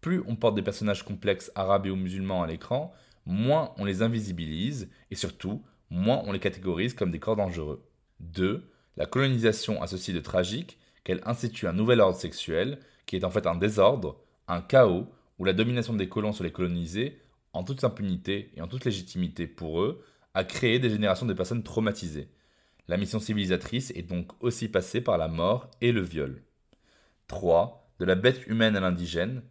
[0.00, 2.92] Plus on porte des personnages complexes arabes et ou musulmans à l'écran,
[3.24, 7.84] moins on les invisibilise et surtout, moins on les catégorise comme des corps dangereux.
[8.20, 8.68] 2.
[8.96, 13.30] La colonisation a ceci de tragique qu'elle institue un nouvel ordre sexuel qui est en
[13.30, 15.06] fait un désordre, un chaos
[15.38, 17.20] où la domination des colons sur les colonisés,
[17.52, 21.62] en toute impunité et en toute légitimité pour eux, a créé des générations de personnes
[21.62, 22.28] traumatisées.
[22.88, 26.42] La mission civilisatrice est donc aussi passée par la mort et le viol.
[27.28, 27.90] 3.
[27.98, 29.42] De la bête humaine à l'indigène,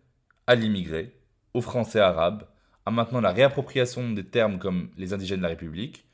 [0.47, 1.19] à l'immigré,
[1.53, 2.47] aux Français arabes,
[2.85, 6.05] à maintenant la réappropriation des termes comme les indigènes de la République,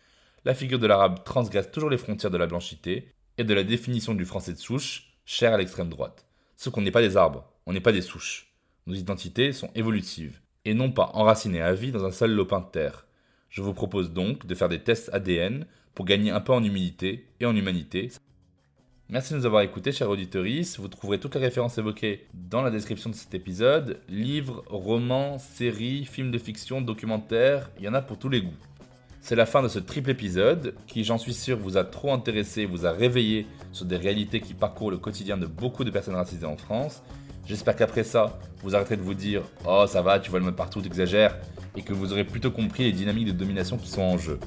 [0.45, 4.15] la figure de l'arabe transgresse toujours les frontières de la blanchité et de la définition
[4.15, 6.25] du français de souche, chère à l'extrême droite.
[6.55, 8.50] Ce qu'on n'est pas des arbres, on n'est pas des souches.
[8.87, 12.71] Nos identités sont évolutives, et non pas enracinées à vie dans un seul lopin de
[12.71, 13.05] terre.
[13.49, 17.27] Je vous propose donc de faire des tests ADN pour gagner un peu en humilité
[17.39, 18.11] et en humanité.
[19.09, 20.45] Merci de nous avoir écoutés, chers auditeurs.
[20.79, 23.99] Vous trouverez toutes les références évoquées dans la description de cet épisode.
[24.09, 28.49] Livres, romans, séries, films de fiction, documentaires, il y en a pour tous les goûts.
[29.19, 32.65] C'est la fin de ce triple épisode qui, j'en suis sûr, vous a trop intéressé,
[32.65, 36.47] vous a réveillé sur des réalités qui parcourent le quotidien de beaucoup de personnes racisées
[36.47, 37.03] en France
[37.45, 40.55] J'espère qu'après ça, vous arrêterez de vous dire Oh, ça va, tu vois le mode
[40.55, 41.37] partout, t'exagères,
[41.75, 44.39] et que vous aurez plutôt compris les dynamiques de domination qui sont en jeu.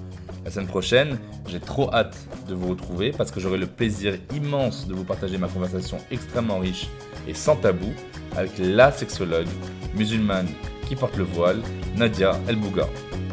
[0.45, 2.17] La semaine prochaine, j'ai trop hâte
[2.49, 6.59] de vous retrouver parce que j'aurai le plaisir immense de vous partager ma conversation extrêmement
[6.59, 6.89] riche
[7.27, 7.93] et sans tabou
[8.37, 9.47] avec la sexologue
[9.95, 10.49] musulmane
[10.87, 11.61] qui porte le voile,
[11.97, 12.87] Nadia El Bouga.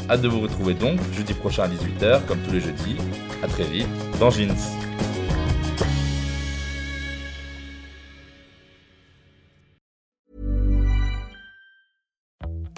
[0.09, 2.95] Hâte de vous retrouver donc jeudi prochain à 18h, comme tous les jeudis.
[3.43, 3.87] A très vite
[4.19, 4.55] dans Jeans.